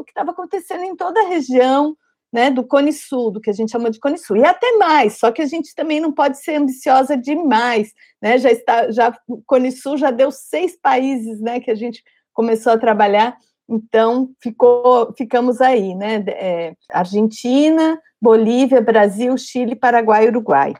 que 0.04 0.10
estava 0.10 0.30
acontecendo 0.30 0.82
em 0.82 0.96
toda 0.96 1.20
a 1.20 1.28
região 1.28 1.94
né, 2.32 2.50
do 2.50 2.64
Cone 2.64 2.92
Sul, 2.92 3.30
do 3.30 3.40
que 3.40 3.50
a 3.50 3.52
gente 3.52 3.70
chama 3.70 3.90
de 3.90 4.00
Cone 4.00 4.18
Sul, 4.18 4.38
e 4.38 4.44
até 4.44 4.72
mais, 4.78 5.18
só 5.18 5.30
que 5.30 5.40
a 5.40 5.46
gente 5.46 5.74
também 5.74 6.00
não 6.00 6.10
pode 6.10 6.38
ser 6.38 6.56
ambiciosa 6.56 7.16
demais, 7.16 7.92
né, 8.20 8.36
já 8.38 8.50
está, 8.50 8.90
já, 8.90 9.16
o 9.28 9.40
Cone 9.46 9.70
Sul 9.70 9.96
já 9.96 10.10
deu 10.10 10.30
seis 10.30 10.76
países, 10.76 11.40
né, 11.40 11.60
que 11.60 11.70
a 11.70 11.74
gente 11.74 12.02
começou 12.32 12.72
a 12.72 12.78
trabalhar, 12.78 13.36
então 13.68 14.30
ficou, 14.42 15.14
ficamos 15.16 15.60
aí, 15.60 15.94
né, 15.94 16.24
é, 16.28 16.74
Argentina, 16.90 18.00
Bolívia, 18.20 18.80
Brasil, 18.80 19.36
Chile, 19.36 19.76
Paraguai 19.76 20.26
Uruguai. 20.26 20.74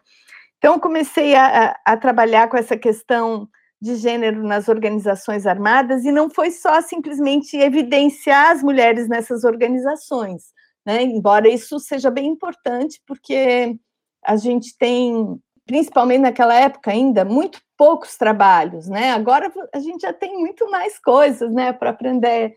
Então, 0.58 0.80
comecei 0.80 1.34
a, 1.34 1.76
a, 1.86 1.92
a 1.92 1.96
trabalhar 1.96 2.48
com 2.48 2.56
essa 2.56 2.76
questão 2.76 3.48
de 3.80 3.96
gênero 3.96 4.42
nas 4.42 4.68
organizações 4.68 5.46
armadas 5.46 6.04
e 6.04 6.12
não 6.12 6.30
foi 6.30 6.50
só 6.50 6.80
simplesmente 6.80 7.56
evidenciar 7.56 8.52
as 8.52 8.62
mulheres 8.62 9.08
nessas 9.08 9.44
organizações, 9.44 10.44
né? 10.84 11.02
Embora 11.02 11.48
isso 11.48 11.78
seja 11.78 12.10
bem 12.10 12.26
importante, 12.26 13.00
porque 13.06 13.76
a 14.24 14.36
gente 14.36 14.76
tem, 14.78 15.38
principalmente 15.66 16.22
naquela 16.22 16.54
época 16.54 16.90
ainda, 16.90 17.24
muito 17.24 17.60
poucos 17.76 18.16
trabalhos, 18.16 18.88
né? 18.88 19.12
Agora 19.12 19.52
a 19.74 19.78
gente 19.78 20.00
já 20.02 20.12
tem 20.12 20.36
muito 20.38 20.70
mais 20.70 20.98
coisas, 20.98 21.52
né, 21.52 21.72
para 21.72 21.90
aprender. 21.90 22.54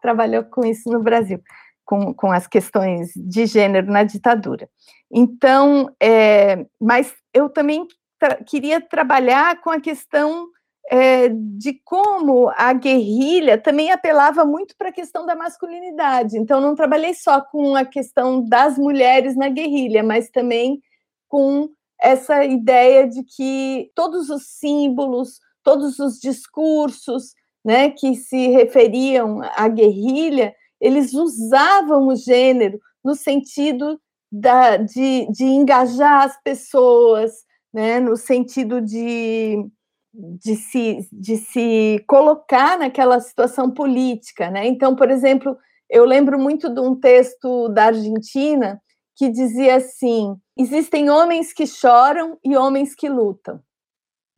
Trabalhou 0.00 0.42
com 0.44 0.64
isso 0.64 0.90
no 0.90 1.00
Brasil, 1.00 1.40
com, 1.84 2.12
com 2.14 2.32
as 2.32 2.46
questões 2.46 3.12
de 3.14 3.46
gênero 3.46 3.92
na 3.92 4.02
ditadura. 4.02 4.68
Então, 5.12 5.94
é, 6.02 6.64
mas 6.80 7.14
eu 7.34 7.48
também 7.48 7.86
tra 8.18 8.36
queria 8.36 8.80
trabalhar 8.80 9.60
com 9.60 9.70
a 9.70 9.80
questão 9.80 10.48
é, 10.90 11.28
de 11.28 11.74
como 11.84 12.50
a 12.56 12.72
guerrilha 12.72 13.56
também 13.56 13.90
apelava 13.90 14.44
muito 14.44 14.76
para 14.76 14.88
a 14.88 14.92
questão 14.92 15.24
da 15.24 15.34
masculinidade. 15.34 16.36
Então, 16.36 16.60
não 16.60 16.74
trabalhei 16.74 17.14
só 17.14 17.40
com 17.40 17.74
a 17.74 17.84
questão 17.84 18.44
das 18.44 18.78
mulheres 18.78 19.36
na 19.36 19.48
guerrilha, 19.48 20.02
mas 20.02 20.30
também 20.30 20.82
com 21.28 21.70
essa 22.00 22.44
ideia 22.44 23.08
de 23.08 23.22
que 23.22 23.90
todos 23.94 24.28
os 24.28 24.46
símbolos, 24.46 25.38
todos 25.62 25.98
os 25.98 26.18
discursos 26.18 27.34
né, 27.64 27.90
que 27.90 28.16
se 28.16 28.48
referiam 28.48 29.40
à 29.54 29.68
guerrilha, 29.68 30.54
eles 30.80 31.14
usavam 31.14 32.08
o 32.08 32.16
gênero 32.16 32.80
no 33.04 33.14
sentido 33.14 34.00
da, 34.30 34.76
de, 34.76 35.26
de 35.30 35.44
engajar 35.44 36.24
as 36.24 36.42
pessoas, 36.42 37.32
né, 37.72 38.00
no 38.00 38.16
sentido 38.16 38.80
de 38.80 39.64
de 40.14 40.56
se, 40.56 41.08
de 41.12 41.36
se 41.36 42.04
colocar 42.06 42.78
naquela 42.78 43.18
situação 43.20 43.70
política, 43.70 44.50
né? 44.50 44.66
Então, 44.66 44.94
por 44.94 45.10
exemplo, 45.10 45.56
eu 45.88 46.04
lembro 46.04 46.38
muito 46.38 46.68
de 46.68 46.80
um 46.80 46.94
texto 46.94 47.68
da 47.68 47.86
Argentina 47.86 48.80
que 49.16 49.28
dizia 49.28 49.76
assim: 49.76 50.36
existem 50.56 51.10
homens 51.10 51.52
que 51.52 51.66
choram 51.66 52.38
e 52.44 52.56
homens 52.56 52.94
que 52.94 53.08
lutam. 53.08 53.60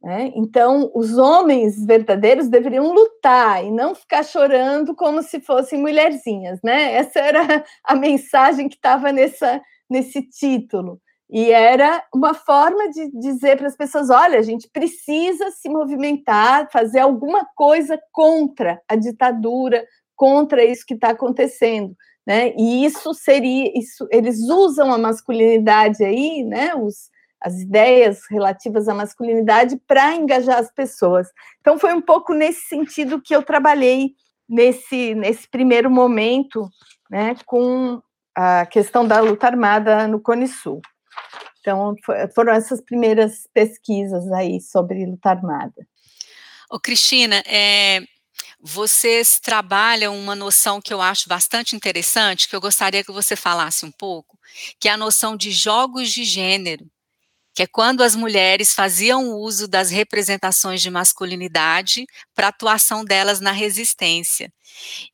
Né? 0.02 0.32
Então, 0.36 0.92
os 0.94 1.16
homens 1.16 1.82
verdadeiros 1.86 2.46
deveriam 2.48 2.92
lutar 2.92 3.64
e 3.64 3.70
não 3.70 3.94
ficar 3.94 4.22
chorando 4.22 4.94
como 4.94 5.22
se 5.22 5.40
fossem 5.40 5.80
mulherzinhas, 5.80 6.60
né? 6.62 6.92
Essa 6.92 7.20
era 7.20 7.64
a 7.82 7.94
mensagem 7.94 8.68
que 8.68 8.76
estava 8.76 9.10
nesse 9.10 10.20
título. 10.28 11.00
E 11.34 11.50
era 11.50 12.00
uma 12.14 12.32
forma 12.32 12.88
de 12.90 13.10
dizer 13.10 13.56
para 13.56 13.66
as 13.66 13.76
pessoas: 13.76 14.08
olha, 14.08 14.38
a 14.38 14.42
gente 14.42 14.68
precisa 14.68 15.50
se 15.50 15.68
movimentar, 15.68 16.70
fazer 16.70 17.00
alguma 17.00 17.44
coisa 17.56 18.00
contra 18.12 18.80
a 18.88 18.94
ditadura, 18.94 19.84
contra 20.14 20.64
isso 20.64 20.86
que 20.86 20.94
está 20.94 21.08
acontecendo. 21.10 21.96
Né? 22.24 22.54
E 22.56 22.84
isso 22.84 23.12
seria, 23.12 23.76
isso, 23.76 24.06
eles 24.12 24.48
usam 24.48 24.94
a 24.94 24.96
masculinidade 24.96 26.04
aí, 26.04 26.44
né? 26.44 26.72
Os, 26.76 27.10
as 27.40 27.60
ideias 27.60 28.20
relativas 28.30 28.88
à 28.88 28.94
masculinidade 28.94 29.76
para 29.88 30.14
engajar 30.14 30.58
as 30.58 30.70
pessoas. 30.70 31.26
Então 31.60 31.76
foi 31.80 31.92
um 31.92 32.00
pouco 32.00 32.32
nesse 32.32 32.60
sentido 32.68 33.20
que 33.20 33.34
eu 33.34 33.42
trabalhei 33.42 34.12
nesse, 34.48 35.16
nesse 35.16 35.48
primeiro 35.50 35.90
momento, 35.90 36.70
né, 37.10 37.34
com 37.44 38.00
a 38.36 38.64
questão 38.66 39.06
da 39.06 39.20
luta 39.20 39.46
armada 39.46 40.06
no 40.06 40.20
Cone 40.20 40.46
Sul. 40.46 40.80
Então, 41.60 41.94
foram 42.34 42.52
essas 42.52 42.80
primeiras 42.80 43.48
pesquisas 43.52 44.30
aí 44.32 44.60
sobre 44.60 45.06
luta 45.06 45.30
armada. 45.30 45.86
Ô, 46.70 46.78
Cristina, 46.78 47.42
é, 47.46 48.02
vocês 48.60 49.40
trabalham 49.40 50.18
uma 50.18 50.34
noção 50.34 50.80
que 50.80 50.92
eu 50.92 51.00
acho 51.00 51.28
bastante 51.28 51.74
interessante, 51.74 52.48
que 52.48 52.56
eu 52.56 52.60
gostaria 52.60 53.02
que 53.02 53.12
você 53.12 53.34
falasse 53.34 53.86
um 53.86 53.90
pouco, 53.90 54.38
que 54.78 54.88
é 54.88 54.92
a 54.92 54.96
noção 54.96 55.36
de 55.36 55.50
jogos 55.50 56.10
de 56.10 56.24
gênero 56.24 56.86
que 57.54 57.62
é 57.62 57.66
quando 57.68 58.02
as 58.02 58.16
mulheres 58.16 58.74
faziam 58.74 59.30
uso 59.30 59.68
das 59.68 59.88
representações 59.88 60.82
de 60.82 60.90
masculinidade 60.90 62.04
para 62.34 62.48
atuação 62.48 63.04
delas 63.04 63.38
na 63.38 63.52
resistência. 63.52 64.52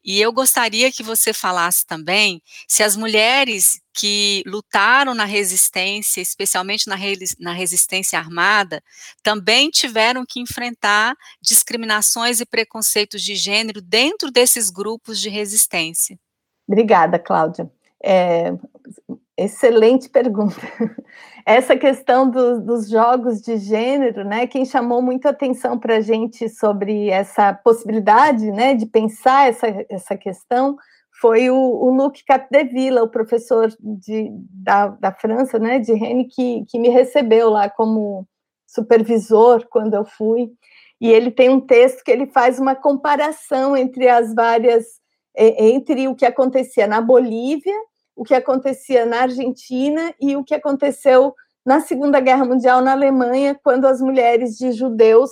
E 0.03 0.19
eu 0.19 0.33
gostaria 0.33 0.91
que 0.91 1.03
você 1.03 1.35
falasse 1.35 1.85
também 1.85 2.43
se 2.67 2.83
as 2.83 2.97
mulheres 2.97 3.79
que 4.01 4.43
lutaram 4.47 5.13
na 5.13 5.27
resistência, 5.27 6.23
especialmente 6.23 6.89
na, 6.89 6.97
na 7.39 7.53
resistência 7.53 8.19
armada, 8.19 8.83
também 9.23 9.69
tiveram 9.69 10.25
que 10.27 10.41
enfrentar 10.41 11.15
discriminações 11.43 12.41
e 12.41 12.47
preconceitos 12.47 13.21
de 13.21 13.35
gênero 13.35 13.83
dentro 13.83 14.31
desses 14.31 14.71
grupos 14.71 15.21
de 15.21 15.29
resistência. 15.29 16.19
Obrigada, 16.67 17.19
Cláudia. 17.19 17.71
É, 18.03 18.55
excelente 19.37 20.09
pergunta. 20.09 20.57
Essa 21.45 21.77
questão 21.77 22.31
do, 22.31 22.59
dos 22.59 22.89
jogos 22.89 23.43
de 23.43 23.59
gênero, 23.59 24.25
né? 24.25 24.47
Quem 24.47 24.65
chamou 24.65 25.03
muito 25.03 25.29
atenção 25.29 25.79
para 25.79 25.97
a 25.97 26.01
gente 26.01 26.49
sobre 26.49 27.11
essa 27.11 27.53
possibilidade, 27.53 28.51
né, 28.51 28.75
de 28.75 28.87
pensar 28.87 29.49
essa, 29.49 29.67
essa 29.89 30.17
questão 30.17 30.77
foi 31.21 31.51
o, 31.51 31.57
o 31.57 31.95
Luc 31.95 32.25
Capdevila, 32.25 33.03
o 33.03 33.09
professor 33.09 33.69
de, 33.79 34.31
da, 34.51 34.89
da 34.89 35.13
França, 35.13 35.59
né, 35.59 35.79
de 35.79 35.93
Rennes, 35.93 36.35
que, 36.35 36.65
que 36.67 36.79
me 36.79 36.89
recebeu 36.89 37.51
lá 37.51 37.69
como 37.69 38.27
supervisor 38.67 39.67
quando 39.69 39.95
eu 39.95 40.05
fui. 40.05 40.51
E 41.01 41.11
ele 41.11 41.31
tem 41.31 41.51
um 41.51 41.61
texto 41.61 42.03
que 42.05 42.11
ele 42.11 42.27
faz 42.27 42.59
uma 42.59 42.75
comparação 42.75 43.77
entre 43.77 44.09
as 44.09 44.35
várias, 44.35 44.87
entre 45.37 46.09
o 46.09 46.15
que 46.15 46.27
acontecia 46.27 46.87
na 46.87 47.01
Bolívia 47.01 47.75
o 48.21 48.23
que 48.23 48.35
acontecia 48.35 49.07
na 49.07 49.23
Argentina 49.23 50.15
e 50.21 50.37
o 50.37 50.45
que 50.45 50.55
aconteceu 50.55 51.35
na 51.65 51.81
Segunda 51.81 52.21
Guerra 52.21 52.45
Mundial 52.45 52.83
na 52.83 52.93
Alemanha, 52.93 53.59
quando 53.63 53.87
as 53.87 53.99
mulheres 53.99 54.59
de 54.59 54.73
judeus 54.73 55.31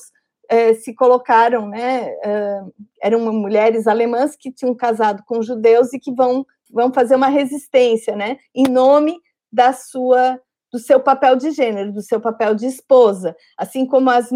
eh, 0.48 0.74
se 0.74 0.94
colocaram, 0.94 1.68
né, 1.68 2.08
eh, 2.24 2.62
eram 3.02 3.20
mulheres 3.32 3.86
alemãs 3.86 4.34
que 4.36 4.50
tinham 4.50 4.74
casado 4.74 5.22
com 5.26 5.42
judeus 5.42 5.92
e 5.92 5.98
que 5.98 6.12
vão, 6.12 6.46
vão 6.70 6.92
fazer 6.92 7.16
uma 7.16 7.28
resistência, 7.28 8.16
né, 8.16 8.38
em 8.54 8.64
nome 8.64 9.18
da 9.52 9.72
sua 9.72 10.40
do 10.70 10.78
seu 10.78 11.00
papel 11.00 11.34
de 11.36 11.50
gênero, 11.50 11.92
do 11.92 12.02
seu 12.02 12.20
papel 12.20 12.54
de 12.54 12.66
esposa, 12.66 13.34
assim 13.56 13.86
como 13.86 14.10
as 14.10 14.28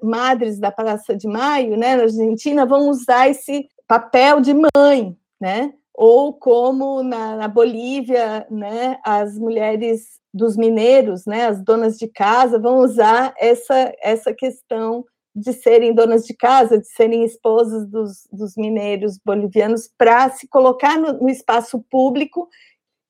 madres 0.00 0.58
da 0.58 0.70
Praça 0.70 1.16
de 1.16 1.26
Maio, 1.26 1.76
né, 1.76 1.96
na 1.96 2.04
Argentina, 2.04 2.64
vão 2.64 2.88
usar 2.88 3.28
esse 3.28 3.68
papel 3.86 4.40
de 4.40 4.54
mãe, 4.54 5.16
né, 5.40 5.72
ou 5.92 6.32
como 6.34 7.02
na, 7.02 7.36
na, 7.36 7.48
Bolívia, 7.48 8.46
né, 8.50 8.98
as 9.04 9.36
mulheres 9.36 10.20
dos 10.32 10.56
mineiros, 10.56 11.26
né, 11.26 11.46
as 11.46 11.60
donas 11.62 11.98
de 11.98 12.06
casa, 12.06 12.58
vão 12.58 12.78
usar 12.78 13.34
essa, 13.36 13.92
essa 14.00 14.32
questão 14.32 15.04
de 15.34 15.52
serem 15.52 15.94
donas 15.94 16.24
de 16.24 16.34
casa, 16.34 16.78
de 16.78 16.86
serem 16.86 17.24
esposas 17.24 17.86
dos, 17.88 18.28
dos 18.30 18.56
mineiros 18.56 19.18
bolivianos, 19.24 19.88
para 19.96 20.30
se 20.30 20.46
colocar 20.48 20.98
no, 20.98 21.14
no 21.14 21.28
espaço 21.28 21.82
público 21.90 22.48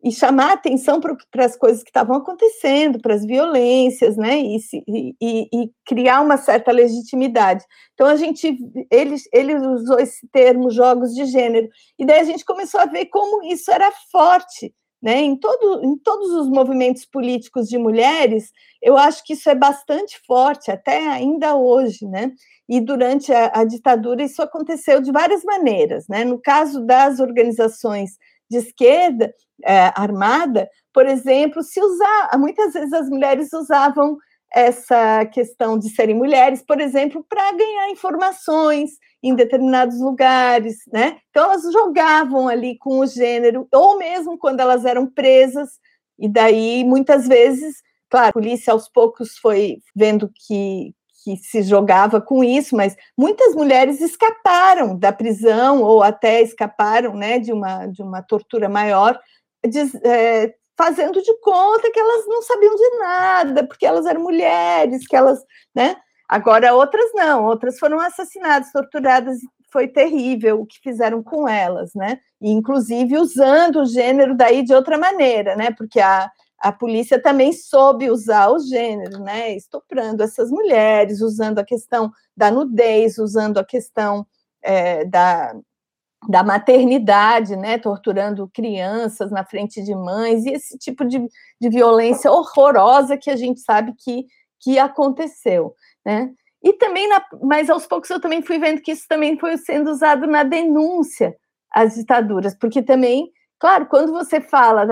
e 0.05 0.11
chamar 0.11 0.53
atenção 0.53 1.01
para 1.01 1.45
as 1.45 1.57
coisas 1.57 1.83
que 1.83 1.91
estavam 1.91 2.17
acontecendo, 2.17 3.01
para 3.01 3.15
as 3.15 3.25
violências, 3.25 4.17
né, 4.17 4.41
e, 4.41 4.57
e, 4.89 5.49
e, 5.53 5.71
criar 5.87 6.21
uma 6.21 6.37
certa 6.37 6.73
legitimidade. 6.73 7.65
Então 7.95 8.09
a 8.09 8.17
gente, 8.17 8.59
ele, 8.91 9.15
ele 9.33 9.55
usou 9.55 10.01
esse 10.01 10.27
termo 10.33 10.71
jogos 10.71 11.15
de 11.15 11.25
gênero, 11.27 11.69
e 11.99 12.05
daí 12.05 12.19
a 12.19 12.25
gente 12.25 12.45
começou 12.45 12.81
a 12.81 12.87
ver 12.87 13.07
como 13.07 13.45
isso 13.45 13.71
era 13.71 13.93
forte, 14.11 14.75
né, 15.03 15.21
em, 15.21 15.37
todo, 15.37 15.85
em 15.85 15.97
todos 15.99 16.31
os 16.31 16.49
movimentos 16.49 17.05
políticos 17.05 17.69
de 17.69 17.77
mulheres, 17.77 18.53
eu 18.81 18.97
acho 18.97 19.25
que 19.25 19.33
isso 19.33 19.51
é 19.51 19.55
bastante 19.55 20.21
forte, 20.27 20.71
até 20.71 21.09
ainda 21.09 21.57
hoje, 21.57 22.07
né, 22.07 22.33
e 22.69 22.81
durante 22.81 23.33
a, 23.33 23.51
a 23.53 23.65
ditadura 23.65 24.23
isso 24.23 24.41
aconteceu 24.41 25.01
de 25.01 25.11
várias 25.11 25.43
maneiras, 25.43 26.07
né, 26.09 26.25
no 26.25 26.41
caso 26.41 26.87
das 26.87 27.19
organizações 27.19 28.13
de 28.49 28.59
esquerda 28.59 29.35
é, 29.65 29.93
armada, 29.97 30.69
por 30.93 31.07
exemplo, 31.07 31.63
se 31.63 31.81
usar, 31.81 32.31
muitas 32.39 32.73
vezes 32.73 32.93
as 32.93 33.09
mulheres 33.09 33.53
usavam 33.53 34.17
essa 34.55 35.25
questão 35.27 35.79
de 35.79 35.89
serem 35.91 36.15
mulheres, 36.15 36.63
por 36.63 36.81
exemplo, 36.81 37.25
para 37.29 37.53
ganhar 37.53 37.91
informações 37.91 38.91
em 39.23 39.35
determinados 39.35 40.01
lugares, 40.01 40.79
né? 40.93 41.19
Então 41.31 41.45
elas 41.45 41.63
jogavam 41.73 42.49
ali 42.49 42.77
com 42.79 42.99
o 42.99 43.07
gênero, 43.07 43.67
ou 43.73 43.99
mesmo 43.99 44.39
quando 44.39 44.61
elas 44.61 44.85
eram 44.85 45.07
presas, 45.07 45.71
e 46.19 46.29
daí 46.29 46.85
muitas 46.85 47.27
vezes, 47.27 47.77
claro, 48.11 48.29
a 48.29 48.33
polícia 48.33 48.73
aos 48.73 48.89
poucos 48.89 49.39
foi 49.39 49.79
vendo 49.95 50.31
que 50.47 50.95
que 51.25 51.37
se 51.37 51.63
jogava 51.63 52.21
com 52.21 52.43
isso, 52.43 52.77
mas 52.77 52.97
muitas 53.17 53.55
mulheres 53.55 54.01
escaparam 54.01 54.99
da 54.99 55.13
prisão 55.13 55.83
ou 55.83 56.03
até 56.03 56.43
escaparam 56.43 57.15
né, 57.15 57.39
de, 57.39 57.53
uma, 57.53 57.87
de 57.87 58.03
uma 58.03 58.23
tortura 58.23 58.69
maior, 58.69 59.19
de, 59.65 59.79
é, 60.05 60.53
fazendo 60.77 61.23
de 61.23 61.39
conta 61.41 61.91
que 61.91 62.01
elas 62.01 62.27
não 62.27 62.43
sabiam 62.43 62.75
de 62.75 62.99
nada, 62.99 63.67
porque 63.67 63.87
elas 63.87 64.07
eram 64.07 64.23
mulheres, 64.23 65.07
que 65.07 65.17
elas, 65.17 65.41
né? 65.75 65.97
Agora 66.29 66.75
outras 66.75 67.11
não, 67.15 67.45
outras 67.45 67.79
foram 67.79 68.01
assassinadas, 68.01 68.73
torturadas, 68.73 69.39
foi 69.71 69.89
terrível 69.89 70.61
o 70.61 70.67
que 70.67 70.79
fizeram 70.83 71.23
com 71.23 71.49
elas, 71.49 71.93
né? 71.95 72.19
E, 72.41 72.51
inclusive 72.51 73.19
usando 73.19 73.81
o 73.81 73.87
gênero 73.87 74.37
daí 74.37 74.63
de 74.63 74.75
outra 74.75 74.99
maneira, 74.99 75.57
né? 75.57 75.71
Porque 75.77 76.01
a, 76.01 76.31
a 76.59 76.73
polícia 76.73 77.21
também 77.21 77.53
soube 77.53 78.11
usar 78.11 78.51
o 78.51 78.59
gênero, 78.59 79.19
né? 79.21 79.55
Estuprando 79.55 80.23
essas 80.23 80.51
mulheres, 80.51 81.21
usando 81.21 81.59
a 81.59 81.65
questão 81.65 82.11
da 82.37 82.51
nudez, 82.51 83.19
usando 83.19 83.59
a 83.59 83.65
questão 83.65 84.27
é, 84.63 85.05
da, 85.05 85.55
da 86.29 86.43
maternidade, 86.43 87.57
né? 87.57 87.79
Torturando 87.79 88.49
crianças 88.53 89.31
na 89.31 89.45
frente 89.45 89.83
de 89.83 89.95
mães, 89.95 90.45
e 90.45 90.51
esse 90.51 90.79
tipo 90.79 91.05
de, 91.05 91.19
de 91.61 91.69
violência 91.69 92.31
horrorosa 92.31 93.17
que 93.17 93.31
a 93.31 93.37
gente 93.37 93.61
sabe 93.61 93.95
que, 93.99 94.27
que 94.61 94.79
aconteceu, 94.79 95.75
né? 96.05 96.31
E 96.63 96.73
também, 96.75 97.09
na, 97.09 97.25
mas 97.43 97.69
aos 97.69 97.87
poucos 97.87 98.09
eu 98.09 98.21
também 98.21 98.41
fui 98.41 98.59
vendo 98.59 98.81
que 98.81 98.93
isso 98.93 99.07
também 99.09 99.37
foi 99.39 99.57
sendo 99.57 99.91
usado 99.91 100.27
na 100.29 100.45
denúncia 100.45 101.37
às 101.73 101.95
ditaduras, 101.95 102.55
porque 102.55 102.83
também, 102.83 103.33
claro, 103.59 103.87
quando 103.87 104.13
você 104.13 104.41
fala 104.41 104.87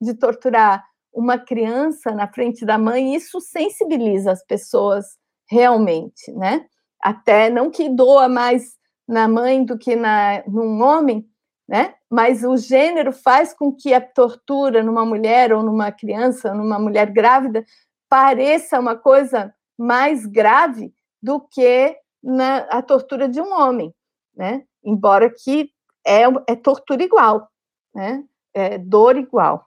de 0.00 0.14
torturar 0.14 0.84
uma 1.12 1.38
criança 1.38 2.12
na 2.12 2.28
frente 2.28 2.64
da 2.64 2.78
mãe, 2.78 3.14
isso 3.14 3.40
sensibiliza 3.40 4.30
as 4.30 4.44
pessoas 4.44 5.16
realmente, 5.48 6.30
né? 6.32 6.66
Até 7.02 7.50
não 7.50 7.70
que 7.70 7.88
doa 7.88 8.28
mais 8.28 8.75
na 9.06 9.28
mãe 9.28 9.64
do 9.64 9.78
que 9.78 9.94
na, 9.94 10.42
num 10.46 10.82
homem, 10.82 11.26
né? 11.68 11.94
Mas 12.10 12.44
o 12.44 12.56
gênero 12.56 13.12
faz 13.12 13.52
com 13.52 13.72
que 13.72 13.92
a 13.92 14.00
tortura 14.00 14.82
numa 14.82 15.04
mulher 15.04 15.52
ou 15.52 15.62
numa 15.62 15.90
criança, 15.90 16.54
numa 16.54 16.78
mulher 16.78 17.10
grávida, 17.10 17.64
pareça 18.08 18.78
uma 18.78 18.96
coisa 18.96 19.54
mais 19.78 20.24
grave 20.26 20.92
do 21.22 21.40
que 21.40 21.96
na, 22.22 22.58
a 22.70 22.82
tortura 22.82 23.28
de 23.28 23.40
um 23.40 23.52
homem, 23.52 23.92
né? 24.34 24.64
Embora 24.84 25.30
que 25.30 25.70
é, 26.06 26.22
é 26.48 26.56
tortura 26.56 27.02
igual, 27.02 27.48
né? 27.94 28.24
É 28.54 28.78
dor 28.78 29.16
igual. 29.16 29.66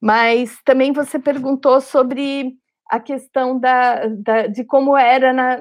Mas 0.00 0.60
também 0.64 0.92
você 0.92 1.18
perguntou 1.18 1.80
sobre 1.80 2.56
a 2.88 2.98
questão 2.98 3.58
da, 3.58 4.06
da, 4.06 4.46
de 4.46 4.64
como 4.64 4.96
era 4.96 5.32
na, 5.32 5.60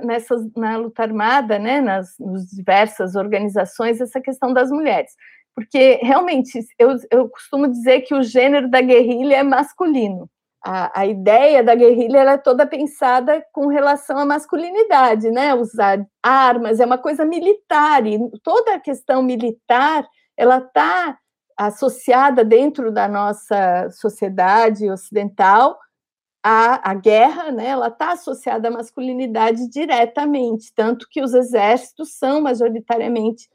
na 0.55 0.77
luta 0.77 1.03
armada, 1.03 1.59
né, 1.59 1.81
nas, 1.81 2.17
nas 2.19 2.45
diversas 2.47 3.15
organizações, 3.15 3.99
essa 3.99 4.21
questão 4.21 4.53
das 4.53 4.71
mulheres. 4.71 5.11
Porque, 5.53 5.99
realmente, 6.01 6.59
eu, 6.79 6.95
eu 7.11 7.27
costumo 7.27 7.67
dizer 7.67 8.01
que 8.01 8.13
o 8.13 8.23
gênero 8.23 8.69
da 8.69 8.79
guerrilha 8.79 9.37
é 9.37 9.43
masculino. 9.43 10.29
A, 10.63 11.01
a 11.01 11.05
ideia 11.05 11.63
da 11.63 11.75
guerrilha 11.75 12.19
é 12.19 12.37
toda 12.37 12.65
pensada 12.65 13.43
com 13.51 13.67
relação 13.67 14.17
à 14.19 14.25
masculinidade, 14.25 15.29
né? 15.29 15.53
Usar 15.53 16.05
armas, 16.23 16.79
é 16.79 16.85
uma 16.85 16.97
coisa 16.97 17.25
militar, 17.25 18.05
e 18.05 18.19
toda 18.43 18.75
a 18.75 18.79
questão 18.79 19.21
militar, 19.21 20.07
ela 20.37 20.59
está 20.59 21.17
associada 21.57 22.43
dentro 22.45 22.91
da 22.91 23.07
nossa 23.07 23.89
sociedade 23.89 24.89
ocidental 24.89 25.77
a, 26.43 26.91
a 26.91 26.93
guerra, 26.93 27.51
né, 27.51 27.67
ela 27.67 27.87
está 27.87 28.13
associada 28.13 28.67
à 28.67 28.71
masculinidade 28.71 29.67
diretamente, 29.69 30.71
tanto 30.73 31.07
que 31.09 31.21
os 31.21 31.33
exércitos 31.33 32.13
são 32.17 32.41
majoritariamente 32.41 33.49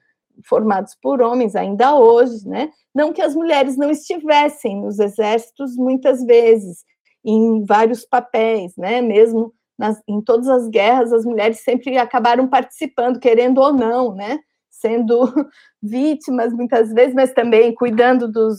formados 0.46 0.96
por 1.00 1.20
homens 1.20 1.54
ainda 1.54 1.94
hoje, 1.94 2.48
né? 2.48 2.70
Não 2.94 3.12
que 3.12 3.22
as 3.22 3.34
mulheres 3.34 3.76
não 3.76 3.90
estivessem 3.90 4.80
nos 4.80 4.98
exércitos 4.98 5.76
muitas 5.76 6.24
vezes, 6.24 6.84
em 7.24 7.64
vários 7.64 8.04
papéis, 8.04 8.74
né? 8.76 9.00
Mesmo 9.00 9.52
nas, 9.78 10.00
em 10.08 10.20
todas 10.20 10.48
as 10.48 10.68
guerras, 10.68 11.12
as 11.12 11.24
mulheres 11.24 11.60
sempre 11.60 11.96
acabaram 11.98 12.48
participando, 12.48 13.20
querendo 13.20 13.58
ou 13.60 13.72
não, 13.72 14.14
né? 14.14 14.40
sendo 14.82 15.22
vítimas 15.80 16.52
muitas 16.52 16.92
vezes, 16.92 17.14
mas 17.14 17.32
também 17.32 17.72
cuidando 17.74 18.26
dos, 18.26 18.58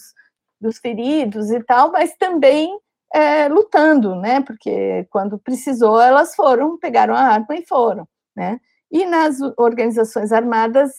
dos 0.60 0.80
feridos 0.80 1.52
e 1.52 1.62
tal, 1.64 1.92
mas 1.92 2.16
também 2.16 2.80
é, 3.14 3.48
lutando, 3.48 4.16
né? 4.16 4.42
Porque 4.42 5.06
quando 5.12 5.38
precisou, 5.38 6.02
elas 6.02 6.36
foram, 6.36 6.78
pegaram 6.78 7.14
a 7.14 7.22
arma 7.22 7.56
e 7.56 7.66
foram, 7.66 8.08
né? 8.36 8.60
E 8.92 9.06
nas 9.06 9.38
organizações 9.58 10.32
armadas, 10.32 10.92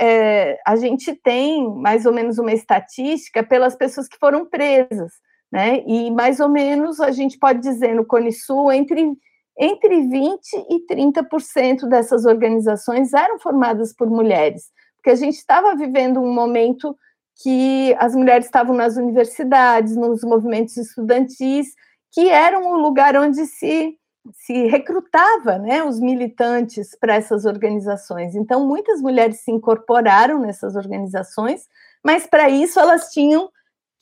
é, 0.00 0.58
a 0.66 0.76
gente 0.76 1.14
tem 1.14 1.68
mais 1.76 2.06
ou 2.06 2.12
menos 2.12 2.38
uma 2.38 2.52
estatística 2.52 3.42
pelas 3.42 3.76
pessoas 3.76 4.08
que 4.08 4.18
foram 4.18 4.46
presas, 4.46 5.12
né? 5.52 5.82
E 5.86 6.10
mais 6.10 6.40
ou 6.40 6.48
menos 6.48 7.00
a 7.00 7.12
gente 7.12 7.38
pode 7.38 7.60
dizer 7.60 7.94
no 7.94 8.04
Cone 8.04 8.32
Sul 8.32 8.72
entre 8.72 9.16
entre 9.58 10.08
20 10.08 10.40
e 10.70 10.86
30% 10.86 11.86
dessas 11.86 12.24
organizações 12.24 13.12
eram 13.12 13.38
formadas 13.38 13.94
por 13.94 14.08
mulheres, 14.08 14.70
porque 14.96 15.10
a 15.10 15.14
gente 15.14 15.34
estava 15.34 15.76
vivendo 15.76 16.18
um 16.18 16.32
momento 16.32 16.96
que 17.42 17.94
as 17.98 18.14
mulheres 18.14 18.46
estavam 18.46 18.74
nas 18.74 18.96
universidades, 18.96 19.96
nos 19.96 20.22
movimentos 20.22 20.76
estudantis, 20.76 21.68
que 22.12 22.28
eram 22.28 22.72
o 22.72 22.76
lugar 22.76 23.16
onde 23.16 23.46
se, 23.46 23.96
se 24.32 24.66
recrutava 24.66 25.58
né, 25.58 25.82
os 25.82 26.00
militantes 26.00 26.96
para 26.98 27.14
essas 27.14 27.44
organizações. 27.44 28.34
Então, 28.34 28.66
muitas 28.66 29.00
mulheres 29.00 29.40
se 29.40 29.50
incorporaram 29.50 30.40
nessas 30.40 30.76
organizações, 30.76 31.68
mas 32.04 32.26
para 32.26 32.48
isso 32.48 32.78
elas 32.78 33.10
tinham 33.10 33.48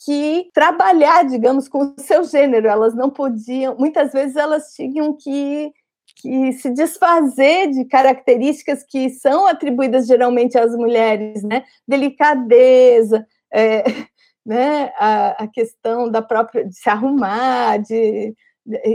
que 0.04 0.50
trabalhar, 0.54 1.24
digamos, 1.24 1.68
com 1.68 1.94
o 1.96 2.00
seu 2.00 2.24
gênero. 2.24 2.68
Elas 2.68 2.94
não 2.94 3.10
podiam, 3.10 3.76
muitas 3.76 4.12
vezes 4.12 4.36
elas 4.36 4.72
tinham 4.74 5.16
que, 5.16 5.72
que 6.20 6.52
se 6.52 6.70
desfazer 6.70 7.70
de 7.70 7.84
características 7.84 8.82
que 8.82 9.08
são 9.10 9.46
atribuídas 9.46 10.06
geralmente 10.06 10.58
às 10.58 10.74
mulheres, 10.74 11.42
né? 11.42 11.64
Delicadeza, 11.86 13.26
é, 13.52 13.84
né? 14.44 14.92
A, 14.98 15.44
a, 15.44 15.48
questão 15.48 16.10
da 16.10 16.20
própria 16.20 16.64
de 16.64 16.74
se 16.74 16.90
arrumar, 16.90 17.78
de 17.78 18.34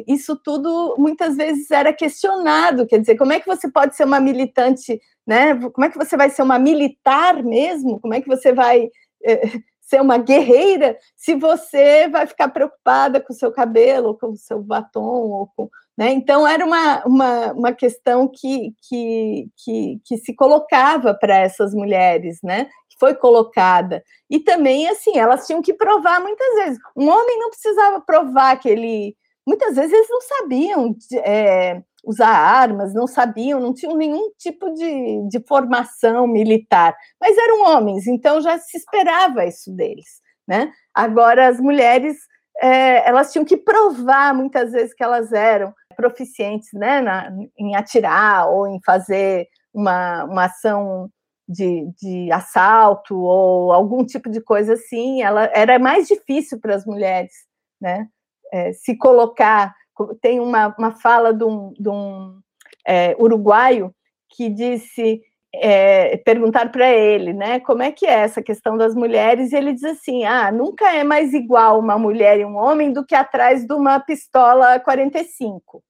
isso 0.07 0.35
tudo 0.35 0.95
muitas 0.99 1.35
vezes 1.35 1.71
era 1.71 1.91
questionado, 1.91 2.85
quer 2.85 2.99
dizer, 2.99 3.17
como 3.17 3.33
é 3.33 3.39
que 3.39 3.47
você 3.47 3.69
pode 3.71 3.95
ser 3.95 4.03
uma 4.03 4.19
militante, 4.19 4.99
né? 5.25 5.55
Como 5.71 5.85
é 5.85 5.89
que 5.89 5.97
você 5.97 6.15
vai 6.15 6.29
ser 6.29 6.43
uma 6.43 6.59
militar 6.59 7.41
mesmo? 7.41 7.99
Como 7.99 8.13
é 8.13 8.21
que 8.21 8.27
você 8.27 8.53
vai 8.53 8.89
é, 9.23 9.41
ser 9.81 10.01
uma 10.01 10.17
guerreira 10.17 10.97
se 11.15 11.35
você 11.35 12.07
vai 12.07 12.27
ficar 12.27 12.49
preocupada 12.49 13.19
com 13.19 13.33
o 13.33 13.35
seu 13.35 13.51
cabelo, 13.51 14.17
com 14.17 14.27
o 14.27 14.37
seu 14.37 14.61
batom, 14.61 15.29
ou 15.29 15.47
com, 15.55 15.69
né? 15.97 16.11
Então 16.11 16.47
era 16.47 16.65
uma, 16.65 17.03
uma, 17.05 17.53
uma 17.53 17.73
questão 17.73 18.27
que, 18.27 18.73
que, 18.87 19.47
que, 19.63 20.01
que 20.03 20.17
se 20.17 20.35
colocava 20.35 21.13
para 21.13 21.37
essas 21.37 21.73
mulheres, 21.73 22.39
né? 22.43 22.65
Que 22.89 22.97
foi 22.99 23.15
colocada. 23.15 24.03
E 24.29 24.39
também, 24.39 24.87
assim, 24.87 25.17
elas 25.17 25.45
tinham 25.45 25.61
que 25.61 25.73
provar 25.73 26.19
muitas 26.19 26.55
vezes. 26.55 26.79
Um 26.95 27.07
homem 27.07 27.39
não 27.39 27.49
precisava 27.49 28.01
provar 28.01 28.57
que 28.59 28.69
ele. 28.69 29.15
Muitas 29.45 29.75
vezes 29.75 29.93
eles 29.93 30.09
não 30.09 30.21
sabiam. 30.21 30.95
É, 31.23 31.81
usar 32.05 32.27
armas, 32.27 32.93
não 32.93 33.07
sabiam, 33.07 33.61
não 33.61 33.73
tinham 33.73 33.95
nenhum 33.95 34.29
tipo 34.37 34.73
de, 34.73 35.27
de 35.29 35.39
formação 35.47 36.27
militar, 36.27 36.93
mas 37.19 37.37
eram 37.37 37.63
homens, 37.63 38.05
então 38.07 38.41
já 38.41 38.57
se 38.57 38.77
esperava 38.77 39.45
isso 39.45 39.73
deles. 39.73 40.21
Né? 40.45 40.69
Agora, 40.93 41.47
as 41.47 41.61
mulheres 41.61 42.17
é, 42.61 43.07
elas 43.07 43.31
tinham 43.31 43.45
que 43.45 43.57
provar 43.57 44.33
muitas 44.33 44.71
vezes 44.71 44.93
que 44.93 45.03
elas 45.03 45.31
eram 45.31 45.73
proficientes 45.95 46.69
né, 46.73 47.01
na, 47.01 47.31
em 47.57 47.75
atirar 47.75 48.49
ou 48.49 48.67
em 48.67 48.79
fazer 48.85 49.47
uma, 49.73 50.23
uma 50.25 50.45
ação 50.45 51.09
de, 51.47 51.89
de 52.01 52.31
assalto 52.31 53.17
ou 53.17 53.73
algum 53.73 54.05
tipo 54.05 54.29
de 54.29 54.41
coisa 54.41 54.73
assim. 54.73 55.21
Ela, 55.21 55.49
era 55.53 55.77
mais 55.79 56.07
difícil 56.07 56.59
para 56.59 56.75
as 56.75 56.85
mulheres 56.85 57.33
né, 57.81 58.07
é, 58.51 58.73
se 58.73 58.97
colocar 58.97 59.73
tem 60.21 60.39
uma, 60.39 60.75
uma 60.77 60.91
fala 60.91 61.33
de 61.33 61.43
um, 61.43 61.71
de 61.73 61.89
um 61.89 62.39
é, 62.85 63.15
uruguaio 63.19 63.93
que 64.29 64.49
disse 64.49 65.21
é, 65.55 66.17
perguntar 66.17 66.71
para 66.71 66.89
ele, 66.89 67.31
né, 67.33 67.59
como 67.59 67.83
é 67.83 67.91
que 67.91 68.05
é 68.05 68.13
essa 68.13 68.41
questão 68.41 68.75
das 68.75 68.95
mulheres, 68.95 69.51
e 69.51 69.55
ele 69.55 69.73
diz 69.73 69.83
assim, 69.83 70.25
ah, 70.25 70.51
nunca 70.51 70.91
é 70.91 71.03
mais 71.03 71.33
igual 71.33 71.79
uma 71.79 71.97
mulher 71.97 72.39
e 72.39 72.45
um 72.45 72.55
homem 72.55 72.91
do 72.91 73.05
que 73.05 73.13
atrás 73.13 73.65
de 73.65 73.73
uma 73.73 73.99
pistola 73.99 74.79
45. 74.79 75.83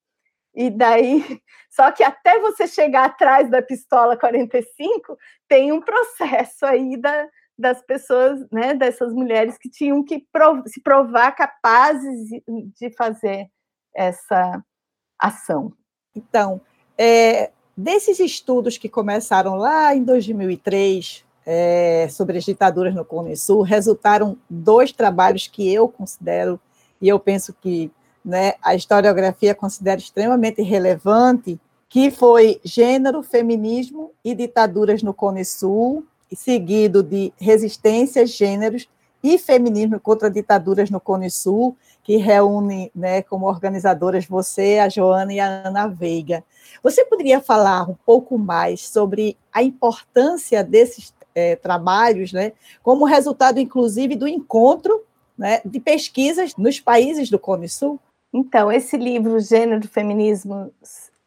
E 0.55 0.69
daí, 0.69 1.23
só 1.71 1.91
que 1.91 2.03
até 2.03 2.39
você 2.39 2.67
chegar 2.67 3.05
atrás 3.05 3.49
da 3.49 3.61
pistola 3.61 4.17
45, 4.17 5.17
tem 5.47 5.71
um 5.71 5.81
processo 5.81 6.65
aí 6.65 6.97
da, 6.97 7.27
das 7.57 7.81
pessoas, 7.81 8.39
né, 8.51 8.73
dessas 8.73 9.13
mulheres 9.13 9.57
que 9.57 9.69
tinham 9.69 10.03
que 10.03 10.25
prov 10.31 10.61
se 10.67 10.81
provar 10.81 11.31
capazes 11.31 12.29
de 12.47 12.93
fazer 12.97 13.47
essa 13.95 14.61
ação. 15.19 15.71
Então, 16.15 16.61
é, 16.97 17.51
desses 17.75 18.19
estudos 18.19 18.77
que 18.77 18.87
começaram 18.87 19.55
lá 19.55 19.95
em 19.95 20.03
2003 20.03 21.23
é, 21.45 22.07
sobre 22.09 22.37
as 22.37 22.45
ditaduras 22.45 22.93
no 22.93 23.03
Cone 23.03 23.35
Sul, 23.35 23.61
resultaram 23.61 24.37
dois 24.49 24.91
trabalhos 24.91 25.47
que 25.47 25.71
eu 25.71 25.87
considero, 25.87 26.59
e 27.01 27.09
eu 27.09 27.19
penso 27.19 27.53
que 27.61 27.91
né, 28.23 28.53
a 28.61 28.73
historiografia 28.75 29.53
considera 29.53 29.99
extremamente 29.99 30.61
relevante, 30.61 31.59
que 31.89 32.09
foi 32.09 32.59
Gênero, 32.63 33.21
Feminismo 33.21 34.11
e 34.23 34.33
Ditaduras 34.33 35.03
no 35.03 35.13
Cone 35.13 35.43
Sul, 35.43 36.05
seguido 36.35 37.03
de 37.03 37.31
Resistência, 37.37 38.25
Gêneros 38.25 38.87
e 39.21 39.37
Feminismo 39.37 39.99
contra 39.99 40.31
Ditaduras 40.31 40.89
no 40.89 40.99
Cone 40.99 41.29
Sul, 41.29 41.77
que 42.03 42.17
reúne 42.17 42.91
né, 42.93 43.21
como 43.21 43.47
organizadoras 43.47 44.25
você, 44.25 44.77
a 44.79 44.89
Joana 44.89 45.33
e 45.33 45.39
a 45.39 45.67
Ana 45.67 45.87
Veiga. 45.87 46.43
Você 46.83 47.05
poderia 47.05 47.39
falar 47.39 47.89
um 47.89 47.95
pouco 48.05 48.37
mais 48.37 48.87
sobre 48.87 49.37
a 49.51 49.63
importância 49.63 50.63
desses 50.63 51.13
é, 51.33 51.55
trabalhos, 51.55 52.33
né, 52.33 52.51
como 52.83 53.05
resultado, 53.05 53.59
inclusive, 53.59 54.15
do 54.15 54.27
encontro 54.27 55.03
né, 55.37 55.61
de 55.63 55.79
pesquisas 55.79 56.55
nos 56.57 56.79
países 56.79 57.29
do 57.29 57.39
Cone 57.39 57.69
Sul? 57.69 57.99
Então, 58.33 58.71
esse 58.71 58.97
livro, 58.97 59.39
Gênero, 59.39 59.87
Feminismo 59.87 60.71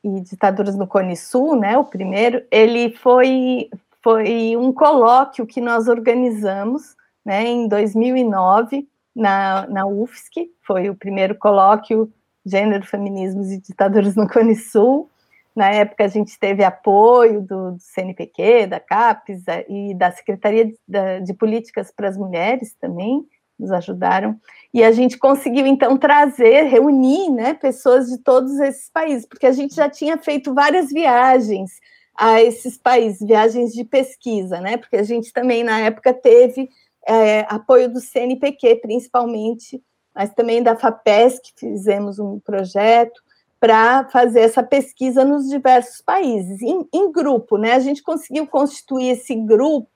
e 0.04 0.20
Ditaduras 0.20 0.76
no 0.76 0.86
Cone 0.86 1.16
Sul, 1.16 1.56
né, 1.56 1.78
o 1.78 1.84
primeiro, 1.84 2.44
ele 2.50 2.90
foi, 2.90 3.70
foi 4.02 4.56
um 4.56 4.72
colóquio 4.72 5.46
que 5.46 5.60
nós 5.60 5.88
organizamos 5.88 6.94
né, 7.24 7.46
em 7.46 7.66
2009, 7.66 8.86
na, 9.16 9.66
na 9.66 9.86
UFSC, 9.86 10.50
foi 10.62 10.90
o 10.90 10.94
primeiro 10.94 11.34
colóquio 11.34 12.12
Gênero, 12.44 12.86
Feminismos 12.86 13.50
e 13.50 13.60
Ditaduras 13.60 14.14
no 14.14 14.28
Cone 14.28 14.54
Sul. 14.54 15.10
Na 15.54 15.70
época, 15.70 16.04
a 16.04 16.08
gente 16.08 16.38
teve 16.38 16.62
apoio 16.62 17.40
do, 17.40 17.72
do 17.72 17.80
CNPq, 17.80 18.66
da 18.66 18.78
CAPES 18.78 19.42
e 19.68 19.94
da 19.94 20.12
Secretaria 20.12 20.66
de, 20.66 21.20
de 21.24 21.34
Políticas 21.34 21.90
para 21.90 22.08
as 22.08 22.16
Mulheres 22.16 22.74
também, 22.78 23.26
nos 23.58 23.72
ajudaram. 23.72 24.38
E 24.72 24.84
a 24.84 24.92
gente 24.92 25.16
conseguiu, 25.16 25.66
então, 25.66 25.96
trazer, 25.96 26.64
reunir 26.64 27.30
né, 27.30 27.54
pessoas 27.54 28.06
de 28.06 28.18
todos 28.18 28.60
esses 28.60 28.90
países, 28.90 29.26
porque 29.26 29.46
a 29.46 29.52
gente 29.52 29.74
já 29.74 29.88
tinha 29.88 30.18
feito 30.18 30.52
várias 30.54 30.92
viagens 30.92 31.80
a 32.14 32.40
esses 32.40 32.78
países, 32.78 33.26
viagens 33.26 33.72
de 33.72 33.82
pesquisa, 33.82 34.60
né? 34.60 34.76
Porque 34.76 34.96
a 34.96 35.02
gente 35.02 35.32
também, 35.32 35.64
na 35.64 35.80
época, 35.80 36.14
teve 36.14 36.68
é, 37.06 37.40
apoio 37.48 37.92
do 37.92 38.00
CNPq, 38.00 38.76
principalmente, 38.76 39.82
mas 40.14 40.32
também 40.34 40.62
da 40.62 40.76
FAPESC, 40.76 41.52
fizemos 41.56 42.18
um 42.18 42.40
projeto 42.40 43.20
para 43.60 44.08
fazer 44.08 44.40
essa 44.40 44.62
pesquisa 44.62 45.24
nos 45.24 45.48
diversos 45.48 46.00
países, 46.02 46.60
em, 46.60 46.86
em, 46.92 47.10
grupo, 47.10 47.56
né? 47.56 47.72
A 47.72 47.78
gente 47.78 48.02
conseguiu 48.02 48.46
constituir 48.46 49.10
esse 49.10 49.34
grupo 49.34 49.88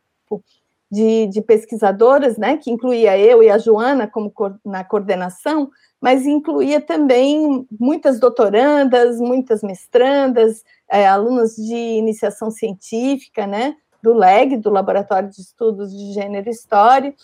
de, 0.91 1.27
de, 1.27 1.43
pesquisadoras, 1.43 2.37
né? 2.37 2.57
Que 2.57 2.71
incluía 2.71 3.19
eu 3.19 3.43
e 3.43 3.51
a 3.51 3.59
Joana 3.59 4.07
como 4.09 4.33
na 4.65 4.83
coordenação, 4.83 5.71
mas 6.01 6.27
incluía 6.27 6.81
também 6.81 7.67
muitas 7.79 8.19
doutorandas, 8.19 9.21
muitas 9.21 9.63
mestrandas, 9.63 10.65
é, 10.91 11.07
alunas 11.07 11.55
de 11.55 11.75
iniciação 11.75 12.51
científica, 12.51 13.47
né? 13.47 13.77
Do 14.03 14.13
LEG, 14.13 14.57
do 14.57 14.71
Laboratório 14.71 15.29
de 15.29 15.41
Estudos 15.41 15.93
de 15.93 16.13
Gênero 16.13 16.49
e 16.49 16.53
História, 16.53 17.15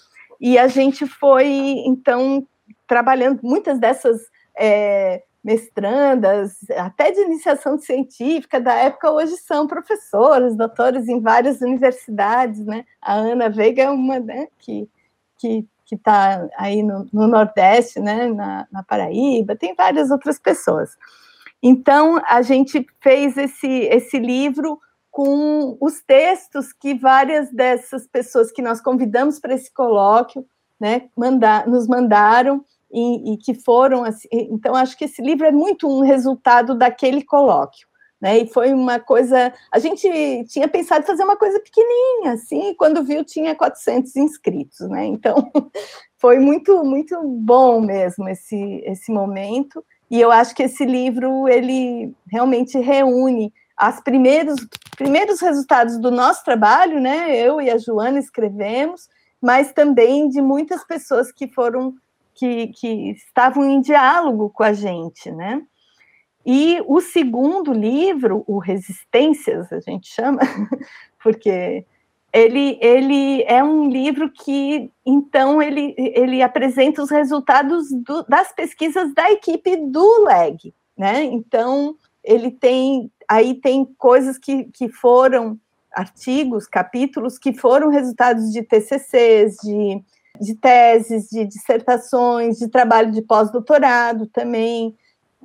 e 0.41 0.59
a 0.59 0.69
gente 0.69 1.07
foi, 1.07 1.47
então, 1.87 2.47
trabalhando 2.87 3.41
muitas 3.43 3.79
dessas 3.79 4.21
é, 4.59 5.23
mestrandas, 5.43 6.59
até 6.77 7.11
de 7.11 7.21
iniciação 7.21 7.79
científica 7.79 8.61
da 8.61 8.75
época, 8.75 9.11
hoje 9.11 9.37
são 9.37 9.67
professoras, 9.67 10.57
doutores 10.57 11.09
em 11.09 11.21
várias 11.21 11.61
universidades, 11.61 12.65
né? 12.67 12.85
A 13.01 13.15
Ana 13.15 13.49
Veiga 13.49 13.85
é 13.85 13.91
uma 13.91 14.19
né, 14.19 14.49
que 14.59 14.89
que 15.39 15.95
está 15.95 16.49
aí 16.59 16.83
no, 16.83 17.07
no, 17.13 17.29
Nordeste, 17.29 18.01
né, 18.01 18.27
na, 18.27 18.67
na 18.73 18.83
Paraíba, 18.83 19.55
tem 19.55 19.75
várias 19.75 20.11
outras 20.11 20.39
pessoas. 20.39 20.97
Então, 21.63 22.21
a 22.29 22.43
gente 22.43 22.85
fez 23.01 23.37
esse, 23.37 23.69
esse 23.69 24.19
livro 24.19 24.79
com 25.17 25.79
os 25.81 26.03
textos 26.07 26.75
que 26.75 26.93
várias 26.93 27.51
dessas 27.51 28.07
pessoas 28.07 28.53
que 28.53 28.61
nós 28.61 28.83
convidamos 28.83 29.41
para 29.41 29.55
esse 29.55 29.73
colóquio, 29.73 30.45
né, 30.79 31.09
mandar, 31.17 31.67
nos 31.67 31.89
mandaram 31.89 32.63
e, 32.93 33.33
e, 33.33 33.39
que 33.39 33.55
foram 33.55 34.05
assim, 34.05 34.29
então 34.31 34.75
acho 34.75 34.95
que 34.95 35.07
esse 35.07 35.23
livro 35.23 35.47
é 35.47 35.51
muito 35.51 35.89
um 35.89 36.03
resultado 36.03 36.77
daquele 36.77 37.25
colóquio, 37.25 37.89
né? 38.21 38.41
E 38.41 38.47
foi 38.47 38.75
uma 38.75 39.01
coisa, 39.01 39.55
a 39.73 39.79
gente 39.79 40.07
tinha 40.51 40.69
pensado 40.69 41.03
em 41.03 41.07
fazer 41.07 41.25
uma 41.25 41.37
coisa 41.39 41.59
pequenininha, 41.61 42.33
assim, 42.33 42.69
e 42.69 42.75
quando 42.75 43.03
viu 43.03 43.25
tinha 43.25 43.55
400 43.55 44.15
inscritos, 44.17 44.87
né? 44.91 45.07
Então 45.07 45.51
foi 46.21 46.39
muito 46.39 46.85
muito 46.85 47.19
bom 47.23 47.81
mesmo 47.81 48.29
esse 48.29 48.83
esse 48.85 49.11
momento. 49.11 49.83
E 50.11 50.21
eu 50.21 50.31
acho 50.31 50.55
que 50.55 50.65
esse 50.65 50.85
livro 50.85 51.49
ele 51.49 52.15
realmente 52.31 52.79
reúne 52.79 53.51
as 53.77 54.01
primeiros, 54.01 54.57
primeiros 54.97 55.41
resultados 55.41 55.99
do 55.99 56.11
nosso 56.11 56.43
trabalho, 56.45 57.01
né? 57.01 57.37
Eu 57.37 57.61
e 57.61 57.71
a 57.71 57.77
Joana 57.77 58.19
escrevemos, 58.19 59.09
mas 59.41 59.73
também 59.73 60.29
de 60.29 60.41
muitas 60.41 60.85
pessoas 60.85 61.31
que 61.31 61.47
foram 61.47 61.95
que, 62.35 62.69
que 62.69 63.11
estavam 63.13 63.65
em 63.65 63.81
diálogo 63.81 64.51
com 64.51 64.63
a 64.63 64.73
gente, 64.73 65.31
né? 65.31 65.63
E 66.45 66.81
o 66.87 67.01
segundo 67.01 67.73
livro, 67.73 68.45
o 68.47 68.59
Resistências, 68.59 69.73
a 69.73 69.81
gente 69.81 70.09
chama, 70.09 70.41
porque 71.21 71.85
ele, 72.33 72.79
ele 72.81 73.43
é 73.45 73.65
um 73.65 73.89
livro 73.89 74.31
que, 74.31 74.93
então, 75.05 75.61
ele, 75.61 75.95
ele 75.97 76.43
apresenta 76.43 77.03
os 77.03 77.11
resultados 77.11 77.91
do, 77.91 78.23
das 78.25 78.53
pesquisas 78.53 79.13
da 79.13 79.31
equipe 79.33 79.77
do 79.77 80.25
LEG, 80.25 80.73
né? 80.97 81.25
Então, 81.25 81.97
ele 82.27 82.51
tem 82.51 83.11
aí 83.29 83.55
tem 83.55 83.85
coisas 83.99 84.39
que, 84.39 84.65
que 84.65 84.89
foram 84.89 85.59
artigos, 85.93 86.67
capítulos 86.67 87.39
que 87.39 87.53
foram 87.53 87.89
resultados 87.89 88.53
de 88.53 88.63
TCCs, 88.63 89.57
de, 89.63 90.03
de 90.41 90.55
teses, 90.55 91.29
de 91.29 91.45
dissertações, 91.45 92.59
de 92.59 92.69
trabalho 92.69 93.11
de 93.11 93.23
pós-doutorado 93.23 94.27
também, 94.27 94.95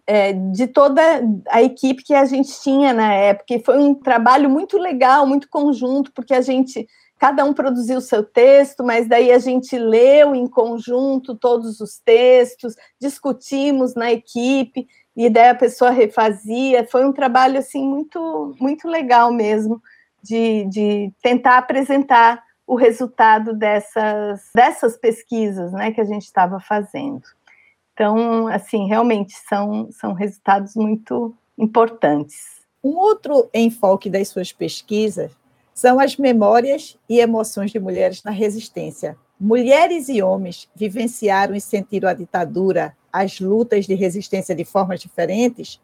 é, 0.06 0.34
de 0.34 0.68
toda 0.68 1.02
a 1.48 1.62
equipe 1.62 2.04
que 2.04 2.14
a 2.14 2.26
gente 2.26 2.60
tinha 2.62 2.94
na 2.94 3.14
época. 3.14 3.56
E 3.56 3.64
foi 3.64 3.80
um 3.80 3.96
trabalho 3.96 4.50
muito 4.50 4.78
legal, 4.78 5.26
muito 5.26 5.50
conjunto, 5.50 6.12
porque 6.14 6.34
a 6.34 6.42
gente, 6.42 6.86
cada 7.18 7.46
um 7.46 7.54
produziu 7.54 8.00
o 8.00 8.02
seu 8.02 8.22
texto, 8.22 8.84
mas 8.84 9.08
daí 9.08 9.32
a 9.32 9.40
gente 9.40 9.78
leu 9.78 10.36
em 10.36 10.48
conjunto 10.48 11.34
todos 11.34 11.80
os 11.80 11.98
textos, 12.04 12.76
discutimos 13.00 13.96
na 13.96 14.12
equipe 14.12 14.86
e 15.16 15.30
daí 15.30 15.50
a 15.50 15.56
pessoa 15.56 15.92
refazia. 15.92 16.88
Foi 16.88 17.06
um 17.06 17.14
trabalho 17.14 17.60
assim 17.60 17.86
muito 17.88 18.56
muito 18.60 18.88
legal 18.88 19.32
mesmo 19.32 19.82
de, 20.24 20.66
de 20.66 21.12
tentar 21.22 21.58
apresentar 21.58 22.44
o 22.66 22.76
resultado 22.76 23.54
dessas 23.54 24.50
dessas 24.56 24.96
pesquisas, 24.96 25.74
né, 25.74 25.92
que 25.92 26.00
a 26.00 26.06
gente 26.06 26.24
estava 26.24 26.60
fazendo. 26.60 27.24
Então, 27.94 28.48
assim, 28.48 28.88
realmente 28.88 29.34
são 29.48 29.90
são 29.92 30.14
resultados 30.14 30.76
muito 30.76 31.36
importantes. 31.58 32.62
Um 32.84 32.98
outro 32.98 33.50
enfoque 33.54 34.10
das 34.10 34.30
suas 34.30 34.52
pesquisas 34.52 35.32
são 35.74 36.00
as 36.00 36.18
memórias 36.18 36.98
e 37.10 37.20
emoções 37.20 37.72
de 37.72 37.80
mulheres 37.80 38.24
na 38.24 38.32
resistência. 38.32 39.18
Mulheres 39.44 40.08
e 40.08 40.22
homens 40.22 40.70
vivenciaram 40.76 41.56
e 41.56 41.60
sentiram 41.60 42.08
a 42.08 42.14
ditadura 42.14 42.96
as 43.12 43.40
lutas 43.40 43.88
de 43.88 43.96
resistência 43.96 44.54
de 44.54 44.64
formas 44.64 45.00
diferentes? 45.00 45.82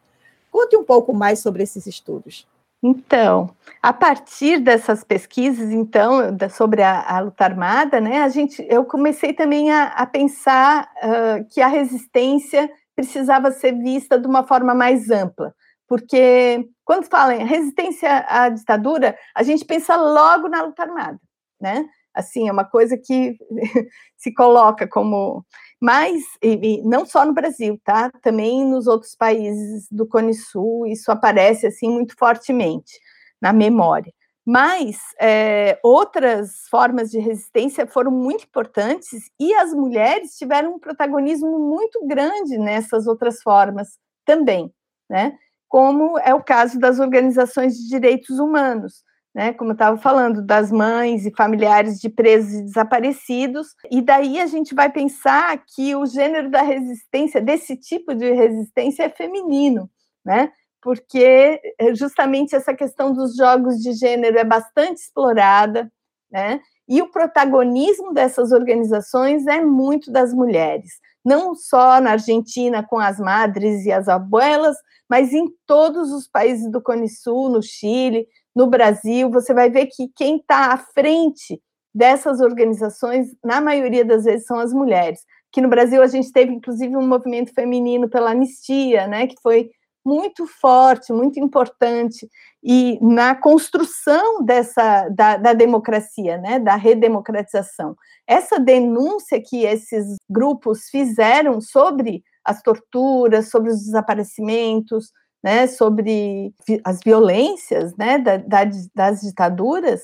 Conte 0.52 0.78
um 0.78 0.84
pouco 0.84 1.12
mais 1.12 1.40
sobre 1.40 1.64
esses 1.64 1.88
estudos. 1.88 2.48
Então, 2.84 3.50
a 3.82 3.92
partir 3.92 4.60
dessas 4.60 5.04
pesquisas, 5.04 5.72
então, 5.72 6.20
sobre 6.52 6.84
a, 6.84 7.02
a 7.02 7.20
luta 7.22 7.46
armada, 7.46 8.00
né, 8.00 8.22
a 8.22 8.30
gente, 8.30 8.64
eu 8.70 8.86
comecei 8.86 9.34
também 9.34 9.72
a, 9.72 9.86
a 9.86 10.06
pensar 10.06 10.88
uh, 10.98 11.44
que 11.50 11.60
a 11.60 11.68
resistência 11.68 12.70
precisava 12.96 13.50
ser 13.52 13.72
vista 13.74 14.20
de 14.20 14.28
uma 14.28 14.44
forma 14.44 14.76
mais 14.76 15.10
ampla, 15.10 15.52
porque 15.88 16.70
quando 16.86 17.06
fala 17.06 17.34
em 17.34 17.44
resistência 17.44 18.24
à 18.30 18.50
ditadura, 18.50 19.18
a 19.34 19.42
gente 19.42 19.66
pensa 19.66 19.96
logo 19.96 20.48
na 20.48 20.62
luta 20.62 20.84
armada, 20.84 21.20
né? 21.60 21.90
Assim, 22.18 22.50
é 22.50 22.52
uma 22.52 22.66
coisa 22.66 22.98
que 22.98 23.38
se 24.18 24.34
coloca 24.34 24.88
como 24.88 25.46
mas, 25.80 26.24
e, 26.42 26.80
e 26.80 26.84
não 26.84 27.06
só 27.06 27.24
no 27.24 27.34
Brasil, 27.34 27.80
tá? 27.84 28.10
Também 28.22 28.66
nos 28.66 28.88
outros 28.88 29.16
países 29.16 29.88
do 29.92 30.08
Cone 30.08 30.34
Sul, 30.34 30.88
isso 30.88 31.12
aparece 31.12 31.68
assim 31.68 31.90
muito 31.90 32.16
fortemente 32.18 33.00
na 33.40 33.54
memória. 33.54 34.12
Mas 34.44 34.98
é, 35.20 35.78
outras 35.84 36.68
formas 36.72 37.12
de 37.12 37.20
resistência 37.20 37.86
foram 37.86 38.12
muito 38.12 38.46
importantes 38.46 39.30
e 39.40 39.54
as 39.54 39.74
mulheres 39.74 40.38
tiveram 40.38 40.76
um 40.76 40.80
protagonismo 40.80 41.60
muito 41.60 42.06
grande 42.08 42.58
nessas 42.58 43.08
outras 43.08 43.42
formas 43.42 44.00
também, 44.26 44.74
né? 45.10 45.38
Como 45.68 46.18
é 46.20 46.34
o 46.34 46.42
caso 46.42 46.80
das 46.80 46.98
organizações 46.98 47.76
de 47.76 47.90
direitos 47.90 48.40
humanos, 48.40 49.04
né, 49.38 49.54
como 49.54 49.70
eu 49.70 49.74
estava 49.74 49.96
falando, 49.98 50.42
das 50.42 50.72
mães 50.72 51.24
e 51.24 51.36
familiares 51.36 52.00
de 52.00 52.10
presos 52.10 52.54
e 52.54 52.64
desaparecidos, 52.64 53.68
e 53.92 54.02
daí 54.02 54.42
a 54.42 54.48
gente 54.48 54.74
vai 54.74 54.92
pensar 54.92 55.64
que 55.76 55.96
o 55.96 56.08
gênero 56.08 56.50
da 56.50 56.64
resistência, 56.64 57.40
desse 57.40 57.78
tipo 57.78 58.16
de 58.16 58.32
resistência, 58.32 59.04
é 59.04 59.10
feminino, 59.10 59.88
né? 60.26 60.52
Porque 60.82 61.62
eh, 61.80 61.94
justamente 61.94 62.56
essa 62.56 62.74
questão 62.74 63.14
dos 63.14 63.36
jogos 63.36 63.76
de 63.76 63.94
gênero 63.94 64.40
é 64.40 64.44
bastante 64.44 65.02
explorada, 65.02 65.88
né? 66.32 66.60
e 66.88 67.02
o 67.02 67.12
protagonismo 67.12 68.14
dessas 68.14 68.52
organizações 68.52 69.46
é 69.46 69.62
muito 69.62 70.12
das 70.12 70.34
mulheres, 70.34 70.94
não 71.24 71.54
só 71.54 72.00
na 72.00 72.12
Argentina 72.12 72.82
com 72.82 72.98
as 72.98 73.20
madres 73.20 73.86
e 73.86 73.92
as 73.92 74.08
abuelas, 74.08 74.78
mas 75.10 75.34
em 75.34 75.48
todos 75.66 76.12
os 76.14 76.28
países 76.28 76.72
do 76.72 76.82
Cone 76.82 77.10
Sul, 77.10 77.50
no 77.50 77.62
Chile, 77.62 78.26
no 78.58 78.66
Brasil, 78.66 79.30
você 79.30 79.54
vai 79.54 79.70
ver 79.70 79.86
que 79.86 80.10
quem 80.16 80.38
está 80.38 80.74
à 80.74 80.78
frente 80.78 81.62
dessas 81.94 82.42
organizações, 82.42 83.28
na 83.46 83.62
maioria 83.62 84.04
das 84.04 84.24
vezes, 84.24 84.48
são 84.48 84.58
as 84.60 84.74
mulheres. 84.74 85.20
Que 85.52 85.62
no 85.62 85.70
Brasil 85.70 86.02
a 86.02 86.08
gente 86.08 86.32
teve, 86.32 86.54
inclusive, 86.54 86.98
um 86.98 87.08
movimento 87.08 87.54
feminino 87.54 88.10
pela 88.10 88.32
anistia, 88.32 89.06
né, 89.06 89.28
que 89.28 89.36
foi 89.44 89.70
muito 90.04 90.48
forte, 90.48 91.14
muito 91.14 91.40
importante, 91.40 92.28
e 92.64 92.98
na 93.00 93.36
construção 93.36 94.44
dessa 94.44 95.08
da, 95.10 95.38
da, 95.38 95.54
democracia, 95.54 96.40
né, 96.40 96.58
da 96.58 96.76
redemocratização. 96.76 97.96
Essa 98.26 98.60
denúncia 98.60 99.40
que 99.40 99.66
esses 99.66 100.16
grupos 100.28 100.90
fizeram 100.90 101.62
sobre 101.62 102.24
as 102.44 102.64
torturas, 102.64 103.52
sobre 103.52 103.70
os 103.70 103.84
desaparecimentos, 103.84 105.12
né, 105.48 105.66
sobre 105.66 106.54
as 106.84 107.00
violências 107.00 107.96
né, 107.96 108.18
da, 108.18 108.36
da, 108.36 108.66
das 108.94 109.22
ditaduras, 109.22 110.02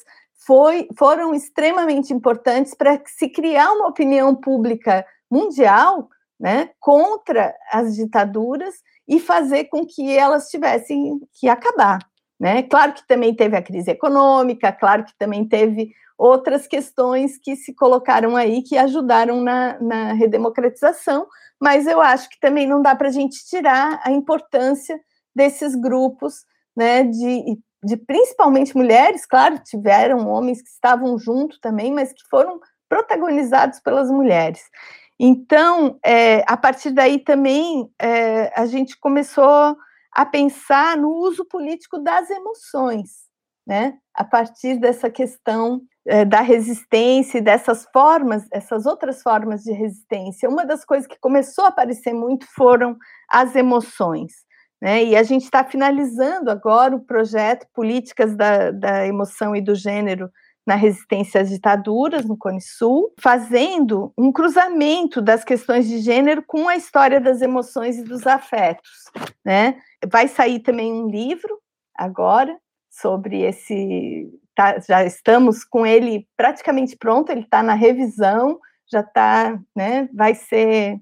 foi, 0.48 0.88
foram 0.98 1.34
extremamente 1.34 2.14
importantes 2.14 2.74
para 2.74 3.02
se 3.06 3.28
criar 3.28 3.74
uma 3.74 3.90
opinião 3.90 4.34
pública 4.34 5.06
mundial 5.30 6.08
né, 6.40 6.70
contra 6.80 7.54
as 7.70 7.94
ditaduras 7.94 8.76
e 9.06 9.20
fazer 9.20 9.66
com 9.66 9.86
que 9.86 10.18
elas 10.18 10.48
tivessem 10.48 11.20
que 11.34 11.50
acabar. 11.50 12.00
Né? 12.40 12.64
Claro 12.64 12.94
que 12.94 13.06
também 13.06 13.36
teve 13.36 13.58
a 13.58 13.62
crise 13.62 13.92
econômica, 13.92 14.72
claro 14.72 15.04
que 15.04 15.14
também 15.18 15.46
teve 15.46 15.92
outras 16.18 16.68
questões 16.68 17.38
que 17.38 17.58
se 17.58 17.76
colocaram 17.76 18.38
aí 18.38 18.62
que 18.62 18.78
ajudaram 18.78 19.42
na, 19.42 19.78
na 19.82 20.14
redemocratização, 20.14 21.28
mas 21.60 21.86
eu 21.86 22.00
acho 22.00 22.30
que 22.30 22.40
também 22.40 22.66
não 22.66 22.82
dá 22.82 22.96
para 22.96 23.10
a 23.10 23.12
gente 23.12 23.46
tirar 23.46 24.00
a 24.06 24.10
importância 24.10 24.98
desses 25.36 25.76
grupos, 25.76 26.46
né, 26.76 27.04
de, 27.04 27.58
de 27.84 27.98
principalmente 27.98 28.76
mulheres, 28.76 29.26
claro, 29.26 29.60
tiveram 29.60 30.28
homens 30.28 30.62
que 30.62 30.70
estavam 30.70 31.18
junto 31.18 31.60
também, 31.60 31.92
mas 31.92 32.12
que 32.12 32.28
foram 32.30 32.60
protagonizados 32.90 33.80
pelas 33.80 34.10
mulheres. 34.12 34.62
Então, 35.20 35.98
é, 36.06 36.44
a 36.48 36.58
partir 36.58 36.92
daí 36.92 37.20
também 37.20 37.90
é, 38.02 38.52
a 38.60 38.66
gente 38.66 39.00
começou 39.00 39.76
a 40.12 40.26
pensar 40.26 40.98
no 40.98 41.10
uso 41.10 41.46
político 41.46 41.98
das 41.98 42.30
emoções, 42.30 43.10
né? 43.66 43.98
A 44.14 44.24
partir 44.24 44.80
dessa 44.80 45.10
questão 45.10 45.82
é, 46.06 46.26
da 46.26 46.42
resistência 46.42 47.38
e 47.38 47.42
dessas 47.42 47.88
formas, 47.92 48.46
essas 48.52 48.86
outras 48.86 49.22
formas 49.22 49.64
de 49.64 49.72
resistência. 49.72 50.50
Uma 50.50 50.66
das 50.66 50.84
coisas 50.84 51.08
que 51.08 51.20
começou 51.20 51.66
a 51.66 51.70
aparecer 51.70 52.14
muito 52.14 52.46
foram 52.54 52.98
as 53.30 53.56
emoções. 53.56 54.34
Né? 54.84 55.02
E 55.06 55.16
a 55.16 55.24
gente 55.24 55.44
está 55.44 55.64
finalizando 55.64 56.52
agora 56.52 56.94
o 56.94 57.00
projeto 57.00 57.66
Políticas 57.74 58.36
da, 58.36 58.70
da 58.70 59.08
Emoção 59.08 59.56
e 59.56 59.62
do 59.62 59.74
Gênero 59.74 60.30
na 60.68 60.76
resistência 60.76 61.40
às 61.40 61.48
ditaduras 61.48 62.26
no 62.26 62.36
Cone 62.36 62.60
Sul, 62.60 63.14
fazendo 63.18 64.12
um 64.18 64.30
cruzamento 64.30 65.22
das 65.22 65.42
questões 65.46 65.88
de 65.88 66.00
gênero 66.00 66.44
com 66.46 66.68
a 66.68 66.76
história 66.76 67.22
das 67.22 67.42
emoções 67.42 67.98
e 67.98 68.04
dos 68.04 68.28
afetos, 68.28 69.06
né? 69.44 69.78
Vai 70.06 70.28
sair 70.28 70.60
também 70.60 70.92
um 70.92 71.08
livro 71.08 71.60
agora 71.96 72.58
sobre 72.90 73.42
esse, 73.42 74.30
tá, 74.54 74.80
já 74.80 75.06
estamos 75.06 75.64
com 75.64 75.86
ele 75.86 76.28
praticamente 76.36 76.98
pronto, 76.98 77.30
ele 77.30 77.42
está 77.42 77.64
na 77.64 77.74
revisão, 77.74 78.60
já 78.92 79.00
está, 79.00 79.58
né? 79.74 80.10
Vai 80.14 80.36
ser, 80.36 81.00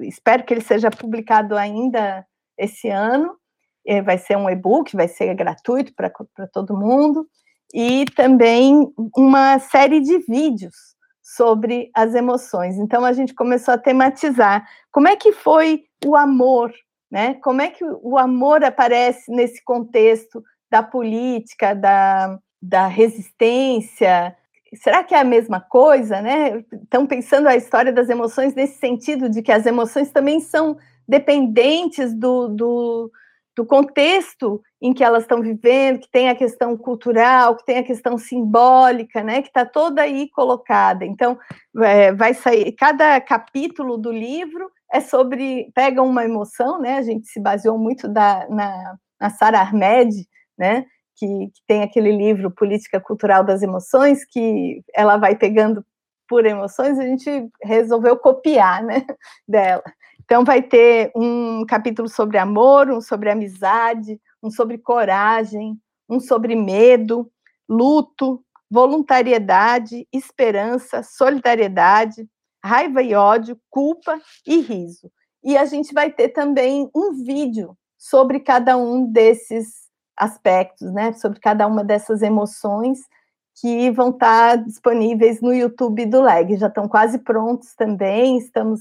espero 0.00 0.42
que 0.42 0.54
ele 0.54 0.60
seja 0.60 0.90
publicado 0.90 1.56
ainda 1.56 2.26
esse 2.64 2.88
ano. 2.88 3.36
É, 3.84 4.00
vai 4.00 4.16
ser 4.16 4.36
um 4.36 4.48
e-book, 4.48 4.94
vai 4.94 5.08
ser 5.08 5.34
gratuito 5.34 5.92
para 5.94 6.46
todo 6.52 6.76
mundo 6.76 7.26
e 7.74 8.04
também 8.14 8.92
uma 9.16 9.58
série 9.58 10.00
de 10.00 10.18
vídeos 10.18 10.74
sobre 11.22 11.90
as 11.94 12.14
emoções. 12.14 12.76
Então 12.76 13.04
a 13.04 13.12
gente 13.12 13.34
começou 13.34 13.74
a 13.74 13.78
tematizar 13.78 14.66
como 14.90 15.08
é 15.08 15.16
que 15.16 15.32
foi 15.32 15.84
o 16.04 16.14
amor, 16.14 16.72
né? 17.10 17.34
Como 17.42 17.62
é 17.62 17.70
que 17.70 17.84
o 17.84 18.18
amor 18.18 18.62
aparece 18.64 19.30
nesse 19.30 19.64
contexto 19.64 20.42
da 20.70 20.82
política, 20.82 21.74
da, 21.74 22.38
da 22.60 22.86
resistência? 22.86 24.36
Será 24.74 25.02
que 25.04 25.14
é 25.14 25.20
a 25.20 25.24
mesma 25.24 25.60
coisa, 25.60 26.20
né? 26.20 26.64
Estão 26.82 27.06
pensando 27.06 27.48
a 27.48 27.56
história 27.56 27.92
das 27.92 28.08
emoções 28.08 28.54
nesse 28.54 28.78
sentido 28.78 29.28
de 29.28 29.42
que 29.42 29.52
as 29.52 29.64
emoções 29.64 30.10
também 30.10 30.40
são 30.40 30.76
dependentes 31.06 32.14
do, 32.14 32.48
do 32.48 33.10
do 33.54 33.66
contexto 33.66 34.62
em 34.80 34.92
que 34.92 35.04
elas 35.04 35.24
estão 35.24 35.40
vivendo, 35.42 36.00
que 36.00 36.10
tem 36.10 36.28
a 36.28 36.34
questão 36.34 36.76
cultural, 36.76 37.56
que 37.56 37.64
tem 37.64 37.78
a 37.78 37.84
questão 37.84 38.16
simbólica, 38.16 39.22
né, 39.22 39.42
que 39.42 39.48
está 39.48 39.66
toda 39.66 40.02
aí 40.02 40.28
colocada. 40.30 41.04
Então, 41.04 41.38
é, 41.82 42.12
vai 42.12 42.34
sair, 42.34 42.72
cada 42.72 43.20
capítulo 43.20 43.98
do 43.98 44.10
livro 44.10 44.70
é 44.90 45.00
sobre, 45.00 45.70
pega 45.74 46.02
uma 46.02 46.24
emoção, 46.24 46.80
né, 46.80 46.96
a 46.96 47.02
gente 47.02 47.26
se 47.26 47.40
baseou 47.40 47.78
muito 47.78 48.08
da, 48.08 48.46
na, 48.48 48.96
na 49.20 49.30
Sara 49.30 49.60
Ahmed, 49.60 50.26
né, 50.58 50.86
que, 51.16 51.26
que 51.26 51.62
tem 51.66 51.82
aquele 51.82 52.10
livro 52.10 52.50
Política 52.50 53.00
Cultural 53.00 53.44
das 53.44 53.62
Emoções, 53.62 54.24
que 54.24 54.82
ela 54.94 55.18
vai 55.18 55.36
pegando 55.36 55.84
por 56.26 56.46
emoções, 56.46 56.98
a 56.98 57.02
gente 57.02 57.28
resolveu 57.62 58.16
copiar, 58.16 58.82
né, 58.82 59.04
dela. 59.46 59.82
Então, 60.32 60.44
vai 60.44 60.62
ter 60.62 61.12
um 61.14 61.62
capítulo 61.66 62.08
sobre 62.08 62.38
amor, 62.38 62.90
um 62.90 63.02
sobre 63.02 63.28
amizade, 63.28 64.18
um 64.42 64.50
sobre 64.50 64.78
coragem, 64.78 65.78
um 66.08 66.18
sobre 66.18 66.56
medo, 66.56 67.30
luto, 67.68 68.42
voluntariedade, 68.70 70.08
esperança, 70.10 71.02
solidariedade, 71.02 72.26
raiva 72.64 73.02
e 73.02 73.14
ódio, 73.14 73.60
culpa 73.68 74.18
e 74.46 74.58
riso. 74.62 75.12
E 75.44 75.54
a 75.54 75.66
gente 75.66 75.92
vai 75.92 76.10
ter 76.10 76.30
também 76.30 76.88
um 76.96 77.12
vídeo 77.12 77.76
sobre 77.98 78.40
cada 78.40 78.74
um 78.78 79.04
desses 79.04 79.82
aspectos, 80.16 80.90
né? 80.94 81.12
Sobre 81.12 81.40
cada 81.40 81.66
uma 81.66 81.84
dessas 81.84 82.22
emoções 82.22 83.00
que 83.60 83.90
vão 83.90 84.08
estar 84.08 84.56
disponíveis 84.56 85.42
no 85.42 85.52
YouTube 85.52 86.06
do 86.06 86.22
LEG. 86.22 86.56
Já 86.56 86.68
estão 86.68 86.88
quase 86.88 87.18
prontos 87.18 87.74
também, 87.74 88.38
estamos 88.38 88.80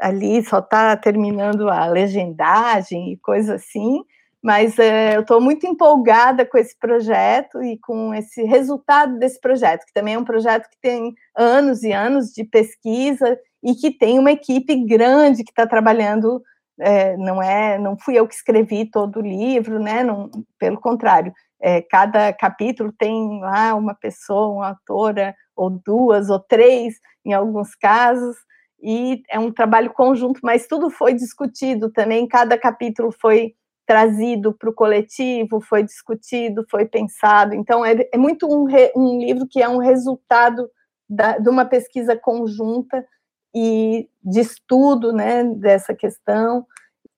ali 0.00 0.42
só 0.44 0.58
está 0.58 0.96
terminando 0.96 1.68
a 1.68 1.86
legendagem 1.86 3.12
e 3.12 3.16
coisa 3.18 3.56
assim, 3.56 4.02
mas 4.42 4.78
é, 4.78 5.16
eu 5.16 5.20
estou 5.20 5.40
muito 5.40 5.66
empolgada 5.66 6.46
com 6.46 6.56
esse 6.56 6.76
projeto 6.78 7.62
e 7.62 7.78
com 7.78 8.14
esse 8.14 8.42
resultado 8.42 9.18
desse 9.18 9.38
projeto, 9.38 9.84
que 9.84 9.92
também 9.92 10.14
é 10.14 10.18
um 10.18 10.24
projeto 10.24 10.68
que 10.70 10.80
tem 10.80 11.14
anos 11.36 11.82
e 11.82 11.92
anos 11.92 12.32
de 12.32 12.44
pesquisa 12.44 13.38
e 13.62 13.74
que 13.74 13.90
tem 13.90 14.18
uma 14.18 14.32
equipe 14.32 14.74
grande 14.86 15.44
que 15.44 15.50
está 15.50 15.66
trabalhando. 15.66 16.42
É, 16.82 17.14
não 17.18 17.42
é, 17.42 17.76
não 17.78 17.98
fui 17.98 18.18
eu 18.18 18.26
que 18.26 18.34
escrevi 18.34 18.86
todo 18.86 19.18
o 19.18 19.22
livro, 19.22 19.78
né? 19.78 20.02
Não, 20.02 20.30
pelo 20.58 20.80
contrário, 20.80 21.34
é, 21.60 21.82
cada 21.82 22.32
capítulo 22.32 22.90
tem 22.90 23.38
lá 23.40 23.74
uma 23.74 23.94
pessoa, 23.94 24.54
uma 24.54 24.68
autora, 24.70 25.34
ou 25.54 25.68
duas, 25.68 26.30
ou 26.30 26.40
três, 26.40 26.94
em 27.22 27.34
alguns 27.34 27.74
casos, 27.74 28.34
e 28.82 29.22
é 29.28 29.38
um 29.38 29.52
trabalho 29.52 29.92
conjunto, 29.92 30.40
mas 30.42 30.66
tudo 30.66 30.90
foi 30.90 31.12
discutido 31.14 31.90
também, 31.90 32.26
cada 32.26 32.56
capítulo 32.58 33.12
foi 33.12 33.54
trazido 33.86 34.52
para 34.52 34.70
o 34.70 34.74
coletivo, 34.74 35.60
foi 35.60 35.82
discutido, 35.82 36.64
foi 36.70 36.86
pensado. 36.86 37.54
Então, 37.54 37.84
é, 37.84 38.08
é 38.12 38.16
muito 38.16 38.46
um, 38.46 38.64
re, 38.64 38.92
um, 38.94 39.18
livro 39.18 39.48
que 39.48 39.60
é 39.60 39.68
um 39.68 39.78
resultado 39.78 40.70
da, 41.08 41.38
de 41.38 41.48
uma 41.48 41.64
pesquisa 41.64 42.16
conjunta 42.16 43.04
e 43.52 44.08
de 44.22 44.40
estudo 44.40 45.12
né, 45.12 45.42
dessa 45.42 45.92
questão. 45.92 46.64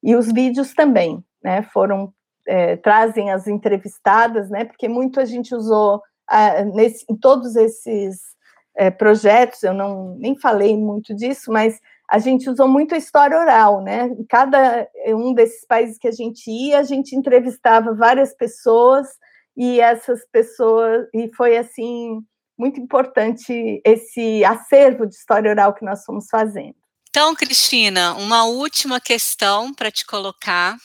E 0.02 0.16
os 0.16 0.32
vídeos 0.32 0.72
também 0.72 1.22
né, 1.44 1.62
foram 1.62 2.12
é, 2.46 2.76
trazem 2.76 3.30
as 3.30 3.46
entrevistadas, 3.46 4.48
né, 4.48 4.64
porque 4.64 4.88
muito 4.88 5.20
a 5.20 5.24
gente 5.24 5.54
usou 5.54 6.00
ah, 6.26 6.64
nesse, 6.64 7.04
em 7.08 7.16
todos 7.16 7.54
esses 7.54 8.32
é, 8.76 8.90
projetos, 8.90 9.62
eu 9.62 9.74
não 9.74 10.16
nem 10.18 10.38
falei 10.38 10.76
muito 10.76 11.14
disso, 11.14 11.52
mas 11.52 11.78
a 12.10 12.18
gente 12.18 12.48
usou 12.48 12.68
muito 12.68 12.94
a 12.94 12.98
história 12.98 13.38
oral, 13.38 13.82
né? 13.82 14.06
Em 14.06 14.24
cada 14.24 14.88
um 15.08 15.32
desses 15.32 15.66
países 15.66 15.98
que 15.98 16.08
a 16.08 16.12
gente 16.12 16.50
ia, 16.50 16.78
a 16.78 16.82
gente 16.82 17.16
entrevistava 17.16 17.94
várias 17.94 18.34
pessoas 18.34 19.08
e 19.56 19.80
essas 19.80 20.20
pessoas 20.30 21.06
e 21.14 21.30
foi 21.34 21.56
assim 21.56 22.22
muito 22.58 22.80
importante 22.80 23.80
esse 23.84 24.44
acervo 24.44 25.06
de 25.06 25.14
história 25.14 25.50
oral 25.50 25.74
que 25.74 25.84
nós 25.84 26.04
fomos 26.04 26.26
fazendo. 26.30 26.76
Então, 27.08 27.34
Cristina, 27.34 28.14
uma 28.14 28.44
última 28.44 29.00
questão 29.00 29.74
para 29.74 29.90
te 29.90 30.04
colocar. 30.06 30.76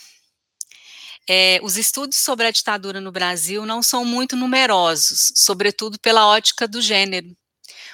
É, 1.29 1.59
os 1.61 1.77
estudos 1.77 2.17
sobre 2.17 2.47
a 2.47 2.51
ditadura 2.51 3.01
no 3.01 3.11
Brasil 3.11 3.65
não 3.65 3.83
são 3.83 4.05
muito 4.05 4.35
numerosos, 4.35 5.31
sobretudo 5.35 5.99
pela 5.99 6.25
ótica 6.27 6.67
do 6.67 6.81
gênero. 6.81 7.27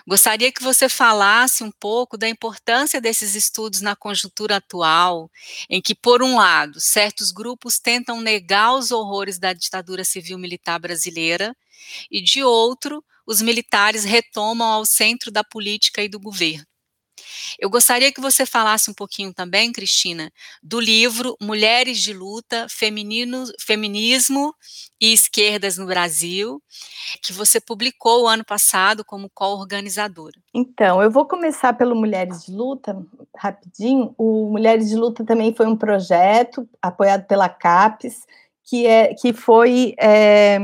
Gostaria 0.07 0.51
que 0.51 0.61
você 0.61 0.89
falasse 0.89 1.63
um 1.63 1.71
pouco 1.71 2.17
da 2.17 2.27
importância 2.27 2.99
desses 2.99 3.35
estudos 3.35 3.79
na 3.79 3.95
conjuntura 3.95 4.57
atual, 4.57 5.31
em 5.69 5.81
que, 5.81 5.95
por 5.95 6.21
um 6.21 6.35
lado, 6.37 6.79
certos 6.81 7.31
grupos 7.31 7.79
tentam 7.79 8.19
negar 8.21 8.73
os 8.75 8.91
horrores 8.91 9.39
da 9.39 9.53
ditadura 9.53 10.03
civil-militar 10.03 10.77
brasileira, 10.79 11.55
e, 12.11 12.21
de 12.21 12.43
outro, 12.43 13.03
os 13.27 13.41
militares 13.41 14.03
retomam 14.05 14.67
ao 14.69 14.85
centro 14.85 15.31
da 15.31 15.43
política 15.43 16.03
e 16.03 16.09
do 16.09 16.19
governo. 16.19 16.65
Eu 17.59 17.69
gostaria 17.69 18.11
que 18.11 18.21
você 18.21 18.45
falasse 18.45 18.89
um 18.89 18.93
pouquinho 18.93 19.33
também, 19.33 19.71
Cristina, 19.71 20.31
do 20.61 20.79
livro 20.79 21.35
Mulheres 21.41 21.99
de 21.99 22.13
Luta, 22.13 22.67
Feminino, 22.69 23.45
Feminismo 23.59 24.53
e 24.99 25.13
Esquerdas 25.13 25.77
no 25.77 25.85
Brasil, 25.85 26.61
que 27.21 27.33
você 27.33 27.59
publicou 27.59 28.23
o 28.23 28.27
ano 28.27 28.45
passado 28.45 29.03
como 29.03 29.29
co-organizadora. 29.33 30.39
Então, 30.53 31.01
eu 31.01 31.11
vou 31.11 31.25
começar 31.25 31.73
pelo 31.73 31.95
Mulheres 31.95 32.45
de 32.45 32.51
Luta, 32.51 32.97
rapidinho. 33.35 34.13
O 34.17 34.49
Mulheres 34.49 34.89
de 34.89 34.95
Luta 34.95 35.25
também 35.25 35.53
foi 35.53 35.67
um 35.67 35.75
projeto 35.75 36.67
apoiado 36.81 37.25
pela 37.27 37.49
CAPES, 37.49 38.25
que, 38.63 38.87
é, 38.87 39.13
que 39.13 39.33
foi 39.33 39.93
é, 39.99 40.57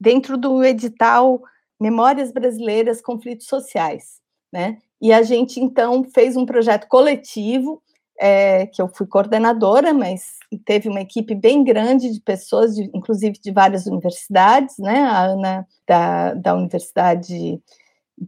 dentro 0.00 0.36
do 0.36 0.64
edital 0.64 1.42
Memórias 1.78 2.32
Brasileiras 2.32 3.02
Conflitos 3.02 3.46
Sociais, 3.46 4.20
né? 4.52 4.78
E 5.00 5.12
a 5.12 5.22
gente, 5.22 5.60
então, 5.60 6.04
fez 6.04 6.36
um 6.36 6.46
projeto 6.46 6.86
coletivo, 6.88 7.82
é, 8.18 8.66
que 8.66 8.80
eu 8.80 8.88
fui 8.88 9.06
coordenadora, 9.06 9.92
mas 9.92 10.22
teve 10.64 10.88
uma 10.88 11.00
equipe 11.00 11.34
bem 11.34 11.62
grande 11.62 12.10
de 12.10 12.20
pessoas, 12.20 12.74
de, 12.74 12.90
inclusive 12.94 13.38
de 13.38 13.50
várias 13.50 13.86
universidades, 13.86 14.76
né? 14.78 15.00
A 15.00 15.24
Ana, 15.24 15.66
da, 15.86 16.34
da 16.34 16.54
Universidade 16.54 17.60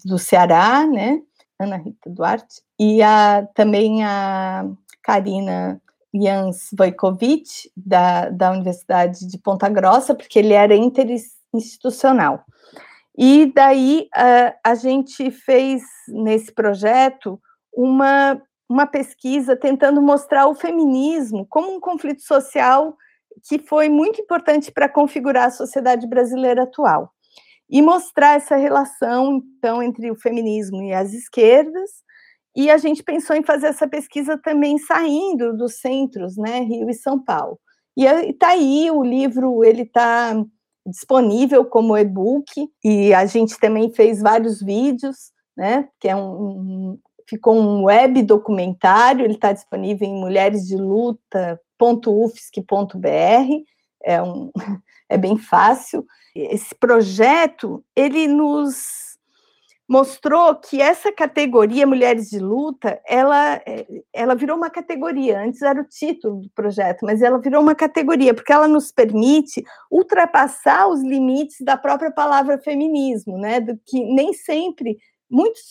do 0.04 0.18
Ceará, 0.18 0.86
né? 0.86 1.22
Ana 1.58 1.76
Rita 1.76 2.08
Duarte, 2.08 2.62
e 2.78 3.02
a, 3.02 3.46
também 3.54 4.04
a 4.04 4.64
Karina 5.02 5.80
Jans 6.14 6.68
Vojkovic, 6.76 7.70
da, 7.76 8.28
da 8.30 8.52
Universidade 8.52 9.26
de 9.26 9.38
Ponta 9.38 9.68
Grossa, 9.68 10.14
porque 10.14 10.38
ele 10.38 10.52
era 10.52 10.76
interinstitucional. 10.76 12.44
E 13.18 13.52
daí 13.52 14.08
a, 14.14 14.54
a 14.64 14.74
gente 14.76 15.28
fez 15.32 15.82
nesse 16.06 16.52
projeto 16.52 17.40
uma, 17.74 18.40
uma 18.70 18.86
pesquisa 18.86 19.56
tentando 19.56 20.00
mostrar 20.00 20.46
o 20.46 20.54
feminismo 20.54 21.44
como 21.50 21.74
um 21.74 21.80
conflito 21.80 22.22
social 22.22 22.96
que 23.48 23.58
foi 23.58 23.88
muito 23.88 24.20
importante 24.20 24.70
para 24.70 24.88
configurar 24.88 25.46
a 25.46 25.50
sociedade 25.50 26.06
brasileira 26.06 26.62
atual. 26.62 27.10
E 27.68 27.82
mostrar 27.82 28.36
essa 28.36 28.56
relação, 28.56 29.42
então, 29.56 29.82
entre 29.82 30.10
o 30.10 30.16
feminismo 30.16 30.80
e 30.82 30.92
as 30.92 31.12
esquerdas, 31.12 31.90
e 32.56 32.70
a 32.70 32.78
gente 32.78 33.02
pensou 33.02 33.36
em 33.36 33.42
fazer 33.42 33.66
essa 33.66 33.86
pesquisa 33.86 34.38
também 34.38 34.78
saindo 34.78 35.56
dos 35.56 35.80
centros, 35.80 36.36
né, 36.36 36.60
Rio 36.60 36.88
e 36.88 36.94
São 36.94 37.22
Paulo. 37.22 37.58
E 37.96 38.04
está 38.04 38.50
aí, 38.50 38.90
o 38.90 39.02
livro, 39.02 39.62
ele 39.64 39.82
está 39.82 40.34
disponível 40.88 41.64
como 41.64 41.96
e-book 41.96 42.68
e 42.82 43.14
a 43.14 43.26
gente 43.26 43.58
também 43.58 43.92
fez 43.92 44.20
vários 44.20 44.60
vídeos, 44.60 45.30
né? 45.56 45.88
Que 46.00 46.08
é 46.08 46.16
um, 46.16 46.20
um 46.20 46.98
ficou 47.28 47.54
um 47.54 47.84
web 47.84 48.22
documentário, 48.22 49.24
ele 49.24 49.34
está 49.34 49.52
disponível 49.52 50.08
em 50.08 50.18
mulheresdeluta.ufsc.br, 50.18 53.06
é, 54.02 54.22
um, 54.22 54.50
é 55.08 55.18
bem 55.18 55.36
fácil. 55.36 56.06
Esse 56.34 56.74
projeto, 56.74 57.84
ele 57.94 58.26
nos 58.26 59.07
mostrou 59.88 60.54
que 60.54 60.82
essa 60.82 61.10
categoria 61.10 61.86
Mulheres 61.86 62.28
de 62.28 62.38
Luta, 62.38 63.00
ela, 63.06 63.54
é, 63.66 63.86
ela 64.12 64.34
virou 64.34 64.54
uma 64.54 64.68
categoria, 64.68 65.40
antes 65.40 65.62
era 65.62 65.80
o 65.80 65.88
título 65.88 66.42
do 66.42 66.50
projeto, 66.50 67.06
mas 67.06 67.22
ela 67.22 67.38
virou 67.38 67.62
uma 67.62 67.74
categoria, 67.74 68.34
porque 68.34 68.52
ela 68.52 68.68
nos 68.68 68.92
permite 68.92 69.64
ultrapassar 69.90 70.86
os 70.88 71.00
limites 71.00 71.64
da 71.64 71.76
própria 71.78 72.10
palavra 72.10 72.58
feminismo, 72.58 73.38
né, 73.38 73.60
do 73.60 73.78
que 73.86 74.04
nem 74.04 74.34
sempre, 74.34 74.98
muitos, 75.30 75.70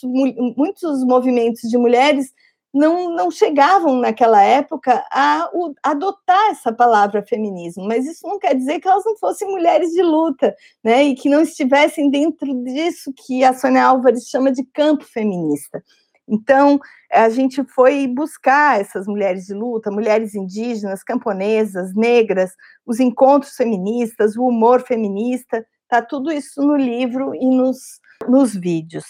muitos 0.57 1.03
movimentos 1.03 1.61
de 1.69 1.77
mulheres 1.77 2.33
não, 2.73 3.09
não 3.15 3.31
chegavam 3.31 3.99
naquela 3.99 4.41
época 4.41 5.03
a, 5.11 5.43
a, 5.43 5.91
adotar 5.91 6.51
essa 6.51 6.71
palavra 6.71 7.25
feminismo, 7.25 7.85
mas 7.87 8.05
isso 8.05 8.27
não 8.27 8.37
quer 8.37 8.55
dizer 8.55 8.79
que 8.79 8.87
elas 8.87 9.05
não 9.05 9.17
fossem 9.17 9.47
mulheres 9.47 9.91
de 9.91 10.01
luta, 10.01 10.55
né, 10.83 11.03
e 11.03 11.15
que 11.15 11.29
não 11.29 11.41
estivessem 11.41 12.09
dentro 12.09 12.53
disso 12.63 13.13
que 13.25 13.43
a 13.43 13.53
Sônia 13.53 13.85
Álvares 13.85 14.27
chama 14.27 14.51
de 14.51 14.63
campo 14.63 15.03
feminista. 15.03 15.83
Então, 16.27 16.77
a 17.11 17.29
gente 17.29 17.63
foi 17.63 18.05
buscar 18.05 18.81
essas 18.81 19.07
mulheres 19.07 19.45
de 19.45 19.53
luta, 19.53 19.89
mulheres 19.89 20.35
indígenas, 20.35 21.01
camponesas, 21.01 21.95
negras, 21.95 22.51
os 22.85 22.99
encontros 22.99 23.55
feministas, 23.55 24.35
o 24.35 24.43
humor 24.43 24.81
feminista, 24.81 25.65
tá 25.87 26.01
tudo 26.01 26.29
isso 26.29 26.61
no 26.61 26.75
livro 26.75 27.33
e 27.33 27.45
nos, 27.45 28.01
nos 28.27 28.53
vídeos. 28.53 29.05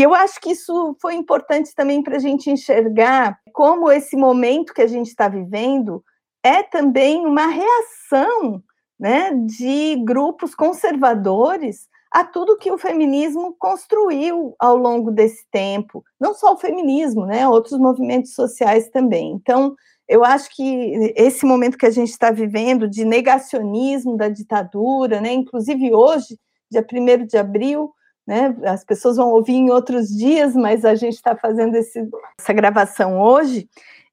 E 0.00 0.02
eu 0.02 0.14
acho 0.14 0.40
que 0.40 0.52
isso 0.52 0.96
foi 0.98 1.14
importante 1.14 1.74
também 1.74 2.02
para 2.02 2.16
a 2.16 2.18
gente 2.18 2.50
enxergar 2.50 3.38
como 3.52 3.92
esse 3.92 4.16
momento 4.16 4.72
que 4.72 4.80
a 4.80 4.86
gente 4.86 5.08
está 5.08 5.28
vivendo 5.28 6.02
é 6.42 6.62
também 6.62 7.26
uma 7.26 7.46
reação 7.48 8.62
né, 8.98 9.30
de 9.44 10.02
grupos 10.02 10.54
conservadores 10.54 11.86
a 12.10 12.24
tudo 12.24 12.56
que 12.56 12.72
o 12.72 12.78
feminismo 12.78 13.54
construiu 13.58 14.54
ao 14.58 14.74
longo 14.74 15.10
desse 15.10 15.44
tempo, 15.50 16.02
não 16.18 16.32
só 16.32 16.54
o 16.54 16.58
feminismo, 16.58 17.26
né, 17.26 17.46
outros 17.46 17.78
movimentos 17.78 18.32
sociais 18.32 18.88
também. 18.88 19.32
Então, 19.32 19.76
eu 20.08 20.24
acho 20.24 20.48
que 20.56 21.12
esse 21.14 21.44
momento 21.44 21.76
que 21.76 21.84
a 21.84 21.90
gente 21.90 22.08
está 22.08 22.30
vivendo 22.30 22.88
de 22.88 23.04
negacionismo 23.04 24.16
da 24.16 24.30
ditadura, 24.30 25.20
né, 25.20 25.30
inclusive 25.34 25.94
hoje, 25.94 26.38
dia 26.70 26.82
1 26.90 27.26
de 27.26 27.36
abril, 27.36 27.92
né? 28.26 28.56
As 28.64 28.84
pessoas 28.84 29.16
vão 29.16 29.30
ouvir 29.30 29.54
em 29.54 29.70
outros 29.70 30.08
dias, 30.08 30.54
mas 30.54 30.84
a 30.84 30.94
gente 30.94 31.14
está 31.14 31.36
fazendo 31.36 31.74
esse, 31.74 32.08
essa 32.38 32.52
gravação 32.52 33.20
hoje. 33.20 33.68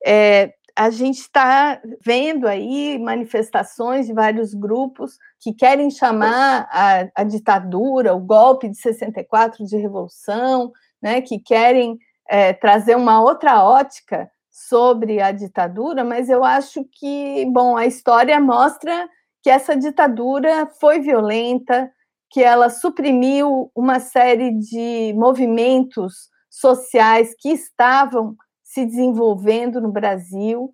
É, 0.05 0.53
a 0.77 0.91
gente 0.91 1.21
está 1.21 1.81
vendo 2.05 2.47
aí 2.47 2.99
manifestações 2.99 4.05
de 4.05 4.13
vários 4.13 4.53
grupos 4.53 5.17
que 5.39 5.51
querem 5.51 5.89
chamar 5.89 6.69
a, 6.71 7.07
a, 7.15 7.23
ditadura, 7.23 8.13
o 8.13 8.19
golpe 8.19 8.69
de 8.69 8.77
64 8.77 9.65
de 9.65 9.75
revolução, 9.75 10.71
né, 11.01 11.19
que 11.21 11.39
querem 11.39 11.97
é, 12.29 12.53
trazer 12.53 12.95
uma 12.95 13.19
outra 13.21 13.63
ótica 13.63 14.29
sobre 14.51 15.19
a 15.21 15.31
ditadura, 15.31 16.03
mas 16.03 16.29
eu 16.29 16.43
acho 16.43 16.83
que, 16.91 17.45
bom, 17.51 17.75
a 17.75 17.85
história 17.85 18.39
mostra 18.39 19.09
que 19.41 19.49
essa 19.49 19.75
ditadura 19.75 20.67
foi 20.79 20.99
violenta, 20.99 21.91
que 22.29 22.43
ela 22.43 22.69
suprimiu 22.69 23.71
uma 23.75 23.99
série 23.99 24.51
de 24.51 25.13
movimentos 25.15 26.29
sociais 26.49 27.33
que 27.39 27.49
estavam 27.49 28.35
se 28.63 28.85
desenvolvendo 28.85 29.79
no 29.79 29.91
Brasil 29.91 30.73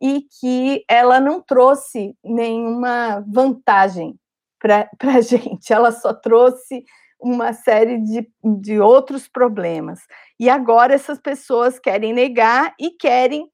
e 0.00 0.26
que 0.40 0.84
ela 0.88 1.20
não 1.20 1.40
trouxe 1.40 2.16
nenhuma 2.24 3.24
vantagem 3.28 4.18
para 4.58 4.88
a 5.16 5.20
gente, 5.20 5.72
ela 5.72 5.92
só 5.92 6.12
trouxe 6.12 6.84
uma 7.20 7.52
série 7.52 7.98
de, 7.98 8.28
de 8.60 8.80
outros 8.80 9.28
problemas. 9.28 10.00
E 10.38 10.50
agora 10.50 10.94
essas 10.94 11.18
pessoas 11.18 11.78
querem 11.78 12.12
negar 12.12 12.74
e 12.78 12.90
querem 12.90 13.48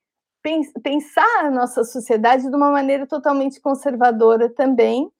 pensar 0.82 1.44
a 1.44 1.50
nossa 1.50 1.84
sociedade 1.84 2.48
de 2.48 2.56
uma 2.56 2.70
maneira 2.70 3.06
totalmente 3.06 3.60
conservadora 3.60 4.48
também, 4.48 5.10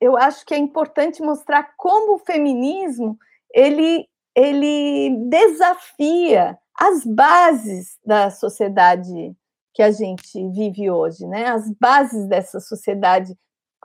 eu 0.00 0.16
acho 0.16 0.44
que 0.44 0.54
é 0.54 0.58
importante 0.58 1.22
mostrar 1.22 1.74
como 1.76 2.14
o 2.14 2.18
feminismo 2.18 3.18
ele, 3.52 4.06
ele 4.34 5.16
desafia 5.28 6.58
as 6.78 7.04
bases 7.04 7.98
da 8.04 8.30
sociedade 8.30 9.34
que 9.72 9.82
a 9.82 9.90
gente 9.90 10.48
vive 10.50 10.90
hoje, 10.90 11.26
né? 11.26 11.46
As 11.46 11.70
bases 11.78 12.26
dessa 12.26 12.60
sociedade 12.60 13.34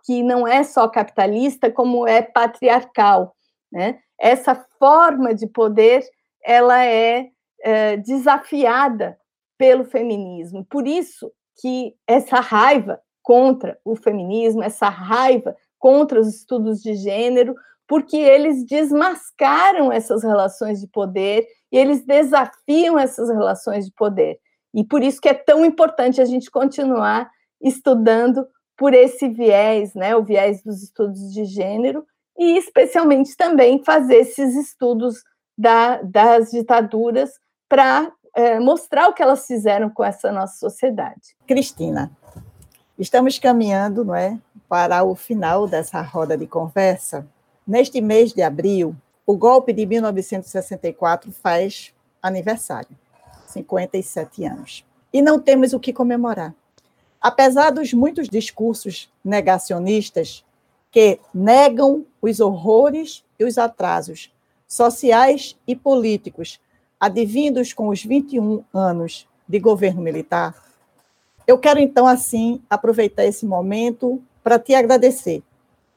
que 0.06 0.24
não 0.24 0.48
é 0.48 0.64
só 0.64 0.88
capitalista, 0.88 1.72
como 1.72 2.08
é 2.08 2.22
patriarcal, 2.22 3.36
né? 3.72 4.00
Essa 4.20 4.56
forma 4.78 5.34
de 5.34 5.48
poder 5.48 6.04
ela 6.44 6.84
é, 6.84 7.30
é 7.62 7.98
desafiada 7.98 9.18
pelo 9.58 9.86
feminismo. 9.86 10.66
Por 10.66 10.88
isso 10.88 11.32
que 11.62 11.94
essa 12.08 12.40
raiva 12.40 13.00
contra 13.22 13.78
o 13.86 13.96
feminismo, 13.96 14.64
essa 14.64 14.90
raiva 14.90 15.56
contra 15.82 16.22
os 16.22 16.28
estudos 16.28 16.80
de 16.80 16.94
gênero, 16.94 17.56
porque 17.88 18.16
eles 18.16 18.64
desmascaram 18.64 19.92
essas 19.92 20.24
relações 20.24 20.80
de 20.80 20.88
poder 20.88 21.46
e 21.72 21.78
eles 21.78 22.06
desafiam 22.06 22.98
essas 22.98 23.30
relações 23.30 23.88
de 23.88 23.92
poder. 23.92 24.38
E 24.74 24.86
por 24.86 25.02
isso 25.04 25.20
que 25.20 25.28
é 25.28 25.34
tão 25.34 25.66
importante 25.66 26.22
a 26.22 26.26
gente 26.26 26.52
continuar 26.52 27.30
estudando 27.60 28.48
por 28.78 28.94
esse 28.94 29.28
viés, 29.28 29.94
né, 29.96 30.16
o 30.16 30.24
viés 30.24 30.64
dos 30.64 30.84
estudos 30.84 31.34
de 31.34 31.46
gênero, 31.46 32.06
e 32.38 32.58
especialmente 32.58 33.36
também 33.36 33.84
fazer 33.84 34.18
esses 34.18 34.56
estudos 34.56 35.24
da, 35.58 36.02
das 36.04 36.52
ditaduras 36.52 37.32
para 37.68 38.12
é, 38.36 38.60
mostrar 38.60 39.10
o 39.10 39.14
que 39.14 39.22
elas 39.22 39.46
fizeram 39.46 39.90
com 39.90 40.04
essa 40.04 40.32
nossa 40.32 40.58
sociedade. 40.58 41.36
Cristina, 41.48 42.12
estamos 43.02 43.40
caminhando 43.40 44.06
não 44.06 44.16
é, 44.16 44.38
para 44.70 45.04
o 45.04 45.16
final 45.16 45.68
dessa 45.68 46.00
roda 46.02 46.38
de 46.38 46.46
conversa. 46.46 47.26
Neste 47.66 48.00
mês 48.00 48.32
de 48.32 48.44
abril, 48.44 48.96
o 49.26 49.36
golpe 49.36 49.74
de 49.74 49.88
1964 49.88 51.32
faz 51.32 51.94
aniversário, 52.22 52.96
57 53.48 54.46
anos. 54.46 54.86
E 55.12 55.20
não 55.20 55.40
temos 55.40 55.74
o 55.74 55.80
que 55.80 55.92
comemorar. 55.92 56.54
Apesar 57.20 57.72
dos 57.72 57.92
muitos 57.92 58.30
discursos 58.30 59.12
negacionistas 59.26 60.46
que 60.92 61.20
negam 61.34 62.06
os 62.22 62.40
horrores 62.40 63.24
e 63.40 63.44
os 63.44 63.58
atrasos 63.58 64.32
sociais 64.68 65.58
e 65.68 65.76
políticos 65.76 66.60
advindos 67.00 67.74
com 67.74 67.88
os 67.88 68.04
21 68.04 68.64
anos 68.72 69.28
de 69.48 69.60
governo 69.60 70.02
militar, 70.04 70.56
eu 71.48 71.58
quero 71.58 71.80
então, 71.80 72.08
assim, 72.08 72.62
aproveitar 72.70 73.26
esse 73.26 73.46
momento 73.46 74.22
para 74.44 74.60
te 74.60 74.74
agradecer. 74.74 75.44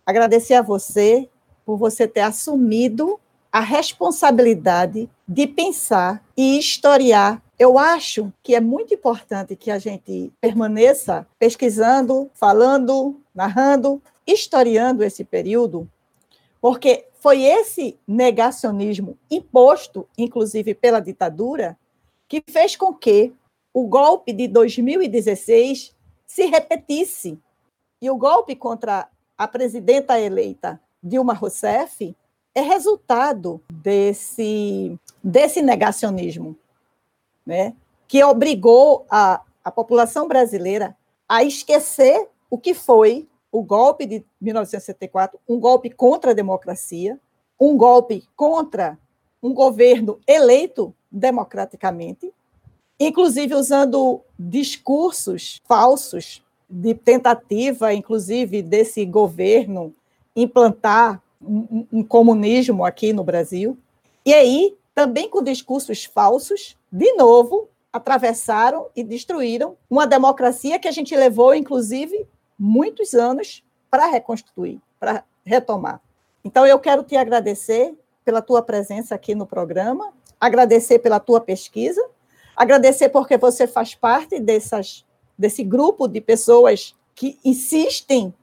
Agradecer 0.05 0.55
a 0.55 0.63
você 0.63 1.29
por 1.65 1.77
você 1.77 2.07
ter 2.07 2.21
assumido 2.21 3.19
a 3.51 3.61
responsabilidade 3.61 5.09
de 5.27 5.47
pensar 5.47 6.23
e 6.37 6.59
historiar. 6.59 7.43
Eu 7.59 7.79
acho 7.79 8.33
que 8.43 8.55
é 8.55 8.61
muito 8.61 8.93
importante 8.93 9.55
que 9.55 9.71
a 9.71 9.79
gente 9.79 10.33
permaneça 10.41 11.27
pesquisando, 11.39 12.29
falando, 12.35 13.21
narrando, 13.35 14.03
historiando 14.27 15.05
esse 15.05 15.25
período, 15.25 15.89
porque 16.61 17.07
foi 17.21 17.43
esse 17.43 17.97
negacionismo 18.07 19.17
imposto, 19.31 20.07
inclusive 20.19 20.75
pela 20.75 21.01
ditadura, 21.01 21.79
que 22.29 22.43
fez 22.51 22.75
com 22.75 22.93
que 22.93 23.33
o 23.75 23.89
golpe 23.89 24.33
de 24.33 24.47
2016 24.47 25.93
se 26.25 26.47
repetisse. 26.47 27.37
E 28.01 28.09
o 28.09 28.17
golpe 28.17 28.55
contra 28.55 29.09
a 29.37 29.49
presidenta 29.49 30.19
eleita 30.19 30.81
Dilma 31.03 31.35
Rousseff 31.35 32.17
é 32.55 32.61
resultado 32.61 33.61
desse, 33.73 34.97
desse 35.23 35.61
negacionismo, 35.61 36.57
né? 37.45 37.75
que 38.07 38.23
obrigou 38.23 39.05
a, 39.11 39.43
a 39.65 39.73
população 39.73 40.29
brasileira 40.29 40.97
a 41.29 41.43
esquecer 41.43 42.29
o 42.49 42.57
que 42.57 42.75
foi 42.75 43.29
o 43.51 43.63
golpe 43.63 44.07
de 44.07 44.25
1974, 44.41 45.39
um 45.49 45.59
golpe 45.59 45.91
contra 45.91 46.31
a 46.31 46.35
democracia, 46.35 47.19
um 47.59 47.77
golpe 47.77 48.25
contra 48.37 48.99
um 49.43 49.53
governo 49.53 50.21
eleito 50.27 50.95
democraticamente, 51.11 52.33
inclusive 52.99 53.55
usando 53.55 54.21
discursos 54.39 55.61
falsos 55.67 56.43
de 56.69 56.95
tentativa, 56.95 57.93
inclusive, 57.93 58.63
desse 58.63 59.05
governo 59.05 59.95
implantar 60.35 61.23
um, 61.41 61.87
um, 61.93 62.03
comunismo 62.03 62.85
aqui 62.85 63.13
no 63.13 63.23
Brasil. 63.23 63.79
E 64.25 64.33
aí, 64.33 64.77
também 64.95 65.29
com 65.29 65.43
discursos 65.43 66.05
falsos, 66.05 66.77
de 66.91 67.13
novo, 67.15 67.69
atravessaram 67.93 68.87
e 68.97 69.05
destruíram 69.05 69.77
uma 69.89 70.07
democracia 70.07 70.79
que 70.79 70.89
a 70.89 70.93
gente 70.93 71.15
levou, 71.15 71.55
inclusive, 71.55 72.27
muitos 72.59 73.15
anos 73.15 73.63
para 73.91 74.07
reconstruir, 74.07 74.81
para 74.99 75.23
retomar. 75.45 76.01
Então, 76.45 76.67
eu 76.67 76.79
quero 76.79 77.03
te 77.05 77.17
agradecer 77.17 77.95
pela 78.25 78.43
tua 78.43 78.63
presença 78.63 79.15
aqui 79.15 79.35
no 79.35 79.47
programa, 79.47 80.13
agradecer 80.41 80.99
pela 80.99 81.21
tua 81.21 81.41
pesquisa, 81.41 82.03
agradecer 82.57 83.09
porque 83.09 83.37
você 83.37 83.67
faz 83.67 83.95
parte 83.95 84.41
dessas, 84.41 85.05
desse 85.39 85.63
grupo 85.63 86.07
de 86.09 86.21
pessoas 86.21 86.95
que 87.15 87.39
insistem 87.45 88.35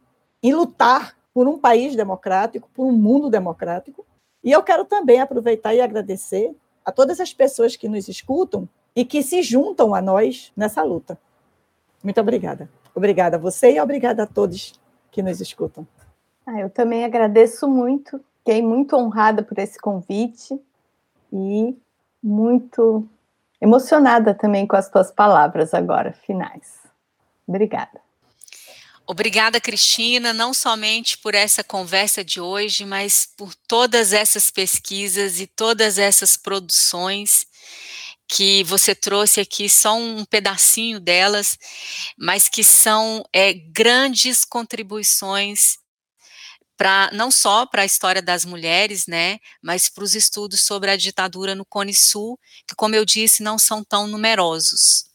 em 0.41 0.53
lutar 0.53 1.15
por 1.33 1.47
um 1.47 1.57
país 1.57 1.95
democrático, 1.95 2.69
por 2.73 2.85
um 2.85 2.91
mundo 2.91 3.29
democrático. 3.29 4.05
E 4.43 4.51
eu 4.51 4.63
quero 4.63 4.85
também 4.85 5.19
aproveitar 5.19 5.73
e 5.73 5.81
agradecer 5.81 6.55
a 6.83 6.91
todas 6.91 7.19
as 7.19 7.33
pessoas 7.33 7.75
que 7.75 7.87
nos 7.87 8.07
escutam 8.07 8.67
e 8.95 9.05
que 9.05 9.21
se 9.21 9.41
juntam 9.41 9.93
a 9.93 10.01
nós 10.01 10.51
nessa 10.55 10.83
luta. 10.83 11.17
Muito 12.03 12.19
obrigada. 12.19 12.69
Obrigada 12.93 13.37
a 13.37 13.39
você 13.39 13.73
e 13.73 13.79
obrigada 13.79 14.23
a 14.23 14.27
todos 14.27 14.73
que 15.11 15.21
nos 15.21 15.39
escutam. 15.39 15.87
Ah, 16.45 16.59
eu 16.59 16.69
também 16.69 17.05
agradeço 17.05 17.67
muito, 17.67 18.19
fiquei 18.39 18.61
muito 18.61 18.95
honrada 18.95 19.43
por 19.43 19.57
esse 19.59 19.79
convite 19.79 20.59
e 21.31 21.77
muito 22.21 23.07
emocionada 23.61 24.33
também 24.33 24.65
com 24.65 24.75
as 24.75 24.89
tuas 24.89 25.11
palavras 25.11 25.73
agora, 25.73 26.13
finais. 26.25 26.79
Obrigada. 27.47 28.01
Obrigada, 29.05 29.59
Cristina, 29.59 30.31
não 30.31 30.53
somente 30.53 31.17
por 31.17 31.35
essa 31.35 31.63
conversa 31.63 32.23
de 32.23 32.39
hoje, 32.39 32.85
mas 32.85 33.27
por 33.37 33.53
todas 33.67 34.13
essas 34.13 34.49
pesquisas 34.49 35.39
e 35.39 35.47
todas 35.47 35.97
essas 35.97 36.37
produções 36.37 37.45
que 38.27 38.63
você 38.63 38.95
trouxe 38.95 39.41
aqui 39.41 39.69
só 39.69 39.97
um 39.97 40.23
pedacinho 40.23 41.01
delas, 41.01 41.59
mas 42.17 42.47
que 42.47 42.63
são 42.63 43.25
é, 43.33 43.53
grandes 43.53 44.45
contribuições 44.45 45.80
para 46.81 47.11
não 47.13 47.29
só 47.29 47.67
para 47.67 47.83
a 47.83 47.85
história 47.85 48.23
das 48.23 48.43
mulheres, 48.43 49.05
né, 49.05 49.37
mas 49.61 49.87
para 49.87 50.03
os 50.03 50.15
estudos 50.15 50.61
sobre 50.61 50.89
a 50.89 50.95
ditadura 50.95 51.53
no 51.53 51.63
Cone 51.63 51.93
Sul, 51.93 52.39
que, 52.67 52.73
como 52.73 52.95
eu 52.95 53.05
disse, 53.05 53.43
não 53.43 53.59
são 53.59 53.83
tão 53.83 54.07
numerosos. 54.07 55.05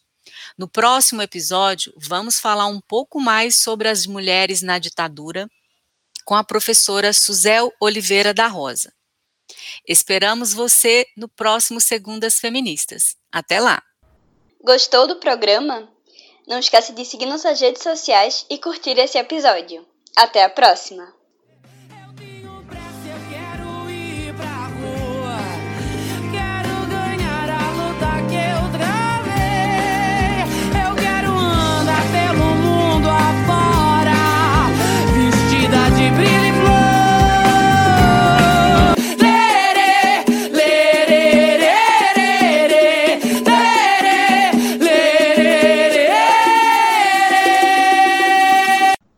No 0.57 0.67
próximo 0.67 1.21
episódio, 1.21 1.93
vamos 1.97 2.39
falar 2.39 2.67
um 2.67 2.79
pouco 2.79 3.19
mais 3.19 3.55
sobre 3.55 3.89
as 3.89 4.05
mulheres 4.05 4.61
na 4.61 4.77
ditadura 4.77 5.49
com 6.29 6.35
a 6.35 6.43
professora 6.43 7.11
Suzel 7.11 7.73
Oliveira 7.81 8.35
da 8.35 8.45
Rosa. 8.45 8.93
Esperamos 9.87 10.53
você 10.53 11.07
no 11.17 11.27
próximo 11.27 11.81
Segundas 11.81 12.35
Feministas. 12.35 13.15
Até 13.31 13.59
lá! 13.59 13.81
Gostou 14.63 15.07
do 15.07 15.15
programa? 15.15 15.91
Não 16.47 16.59
esqueça 16.59 16.93
de 16.93 17.03
seguir 17.03 17.25
nossas 17.25 17.59
redes 17.59 17.81
sociais 17.81 18.45
e 18.47 18.59
curtir 18.59 18.99
esse 18.99 19.17
episódio. 19.17 19.83
Até 20.15 20.43
a 20.43 20.49
próxima! 20.51 21.11